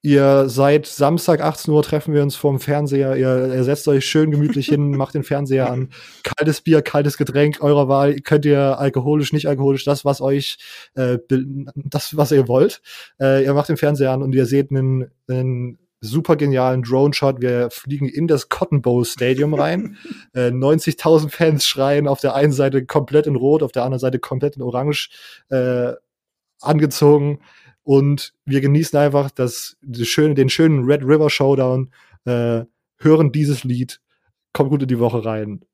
[0.07, 3.17] ihr seid Samstag 18 Uhr treffen wir uns vorm Fernseher.
[3.17, 5.89] Ihr, ihr setzt euch schön gemütlich hin, macht den Fernseher an.
[6.23, 8.15] Kaltes Bier, kaltes Getränk eurer Wahl.
[8.21, 10.59] Könnt ihr alkoholisch, nicht alkoholisch, das, was euch,
[10.95, 11.19] äh,
[11.75, 12.83] das, was ihr wollt.
[13.21, 17.41] Äh, ihr macht den Fernseher an und ihr seht einen, einen super genialen Drone-Shot.
[17.41, 19.97] Wir fliegen in das Cotton Bowl Stadium rein.
[20.35, 24.21] äh, 90.000 Fans schreien auf der einen Seite komplett in Rot, auf der anderen Seite
[24.21, 25.11] komplett in Orange
[25.49, 25.95] äh,
[26.61, 27.41] angezogen.
[27.87, 31.93] Und wir genießen einfach das, das schöne, den schönen Red River Showdown,
[32.25, 32.65] äh,
[32.99, 34.01] hören dieses Lied.
[34.53, 35.65] Kommt gut in die Woche rein.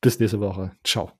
[0.00, 0.72] Bis nächste Woche.
[0.82, 1.12] Ciao.